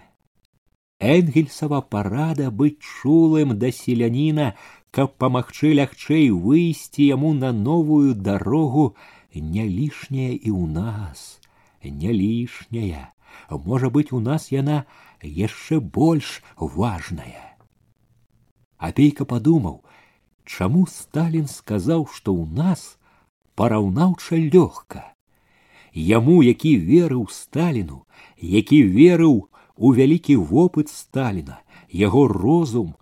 Энгельсова 0.99 1.81
парада 1.81 2.49
быць 2.51 2.79
чулым 2.79 3.57
да 3.59 3.71
селяніна, 3.71 4.53
каб 4.95 5.15
памагчы 5.19 5.73
лягчэй 5.79 6.29
выйсці 6.29 7.07
яму 7.07 7.33
на 7.33 7.51
новую 7.51 8.13
дарогу, 8.15 8.95
не 9.33 9.65
лішняя 9.67 10.31
і 10.31 10.49
ў 10.53 10.67
нас, 10.69 11.39
не 11.83 12.11
лішняя. 12.13 13.09
Можа 13.49 13.89
быць, 13.89 14.13
у 14.13 14.19
нас 14.19 14.51
яна 14.51 14.85
яшчэ 15.23 15.79
больш 15.79 16.43
важная. 16.57 17.57
Апейка 18.77 19.25
падумаў, 19.25 19.81
чаму 20.45 20.85
Сталін 20.87 21.47
сказаў, 21.47 22.05
што 22.11 22.35
ў 22.35 22.47
нас 22.53 22.99
параўнаўча 23.55 24.37
лёгка. 24.37 25.15
яму, 25.97 26.41
які 26.43 26.77
верыў 26.79 27.27
Сталіну, 27.29 28.03
які 28.37 28.83
верыў 28.83 29.47
у 29.77 29.93
вялікі 29.93 30.35
вопыт 30.35 30.89
Сталіна, 30.89 31.59
яго 31.89 32.27
розум 32.27 32.93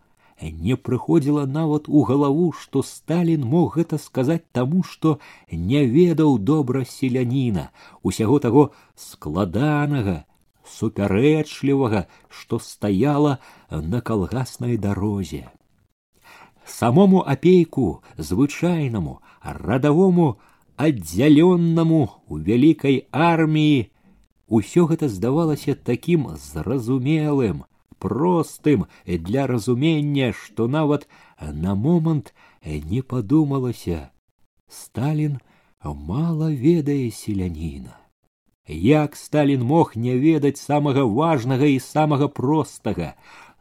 не 0.42 0.76
прыходзіла 0.76 1.46
нават 1.46 1.86
у 1.88 2.02
галаву, 2.04 2.52
што 2.52 2.82
Сталін 2.82 3.46
мог 3.46 3.78
гэта 3.78 3.98
сказаць 4.02 4.48
таму, 4.52 4.82
што 4.84 5.20
не 5.52 5.86
ведаў 5.86 6.40
добра 6.40 6.84
селяніна, 6.86 7.70
усяго 8.02 8.40
таго 8.40 8.72
складанага, 8.96 10.26
супярэчлівага, 10.66 12.06
што 12.30 12.60
стаяла 12.60 13.38
на 13.70 14.02
калгаснай 14.02 14.78
дарозе. 14.78 15.50
Самому 16.66 17.22
апейку 17.22 18.02
звычайнаму, 18.18 19.20
радавому 19.44 20.40
аддзяленнаму 20.76 22.04
у 22.28 22.38
вялікай 22.38 23.06
арміі 23.12 23.90
усё 24.52 24.86
гэта 24.92 25.08
здавалася 25.10 25.76
такім 25.76 26.28
зразумелым, 26.36 27.64
простым 28.00 28.86
для 29.06 29.48
разумення, 29.48 30.34
што 30.34 30.68
нават 30.68 31.08
на 31.40 31.76
момант 31.76 32.34
не 32.66 33.02
падумалася. 33.02 34.10
Сталін 34.68 35.40
мала 35.84 36.52
ведае 36.52 37.12
селяніна. 37.12 37.96
Як 38.68 39.16
Сталін 39.16 39.64
мог 39.64 39.94
не 39.96 40.18
ведаць 40.18 40.62
самага 40.62 41.04
важнага 41.04 41.66
і 41.66 41.80
самага 41.80 42.28
простага, 42.28 43.16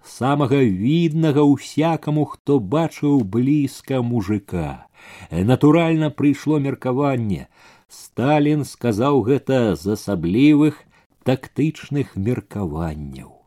самага 0.04 0.60
віднага 0.60 1.44
ўсякаму, 1.44 2.24
хто 2.24 2.58
бачыў 2.58 3.22
блізка 3.24 4.02
мужика. 4.02 4.86
Натуральна 5.30 6.10
прыйшло 6.10 6.58
меркаванне. 6.58 7.48
Сталін 7.88 8.64
сказаў 8.64 9.22
гэта 9.26 9.74
з 9.74 9.96
асаблівых 9.98 10.84
тактычных 11.24 12.16
меркаванняў. 12.16 13.40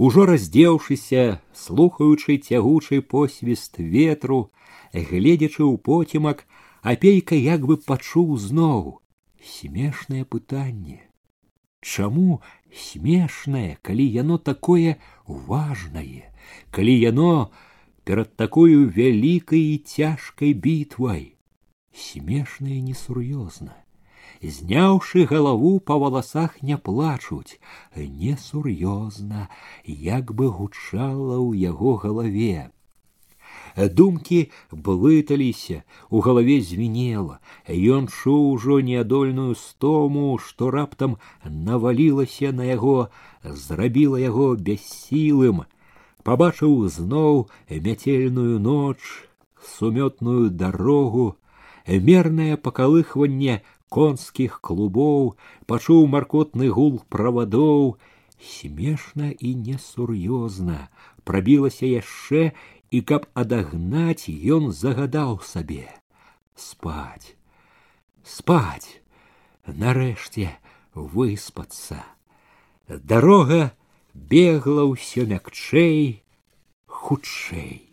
Ужо 0.00 0.24
раздзеўшыся, 0.24 1.42
слухаючы 1.52 2.38
цягучы 2.38 3.02
посвіст 3.02 3.76
ветру, 3.78 4.50
гледзячы 4.94 5.62
ў 5.62 5.76
потімак, 5.76 6.48
апейка 6.82 7.36
як 7.36 7.68
бы 7.68 7.76
пачуў 7.76 8.40
зноў 8.40 9.00
смешнае 9.44 10.24
пытанне. 10.24 11.03
Чаму 11.84 12.40
смешнае, 12.76 13.78
калі 13.82 14.06
яно 14.06 14.38
такое 14.38 14.96
важнае, 15.26 16.30
калі 16.70 16.94
яно 17.00 17.50
перад 18.04 18.36
такою 18.36 18.88
вялікай 18.88 19.60
і 19.74 19.76
цяжкай 19.78 20.54
бітвай 20.54 21.36
смешна 21.94 22.70
і 22.70 22.80
несур'ёзна 22.88 23.76
зняўшы 24.42 25.26
галаву 25.30 25.78
па 25.80 25.96
валасах 26.02 26.56
не 26.62 26.76
плачуць 26.88 27.58
несур'ёзна 27.96 29.48
як 29.84 30.32
бы 30.32 30.48
гучала 30.48 31.36
ў 31.38 31.50
яго 31.70 31.96
галаве 32.04 32.70
думкі 34.00 34.40
блыталіся 34.70 35.82
у 36.10 36.20
галаве 36.26 36.60
звінела 36.70 37.40
ён 37.96 38.08
чуў 38.12 38.46
ужо 38.52 38.80
неадольную 38.92 39.54
стому 39.64 40.38
што 40.46 40.70
раптам 40.76 41.18
навалілася 41.44 42.52
на 42.52 42.70
яго 42.70 42.96
зрабіла 43.66 44.22
яго 44.22 44.54
бяссілым 44.70 45.62
пабачыў 46.22 46.88
зноў 46.88 47.48
мяцельную 47.70 48.58
ноч, 48.60 48.98
сумётную 49.74 50.50
дарогу, 50.50 51.36
мернае 51.86 52.56
пакалыхванне 52.56 53.60
конскіх 53.88 54.60
клубоў, 54.60 55.34
пачуў 55.66 56.06
маркотны 56.06 56.70
гул 56.70 57.00
правадоў, 57.08 57.96
смешна 58.40 59.30
і 59.30 59.54
несур'ёзна 59.66 60.88
прабілася 61.24 61.86
яшчэ 61.86 62.52
і 62.94 63.00
каб 63.10 63.26
адагнаць 63.34 64.30
ён 64.56 64.70
загадаў 64.72 65.40
сабе 65.50 65.88
спаць 66.56 67.34
спаць 68.36 69.00
нарэшце 69.66 70.48
выспацца 70.94 72.02
дарога 72.98 73.70
бегла 74.14 74.84
ўсё 74.90 75.26
мякчэй, 75.26 76.22
хутчэй. 76.86 77.83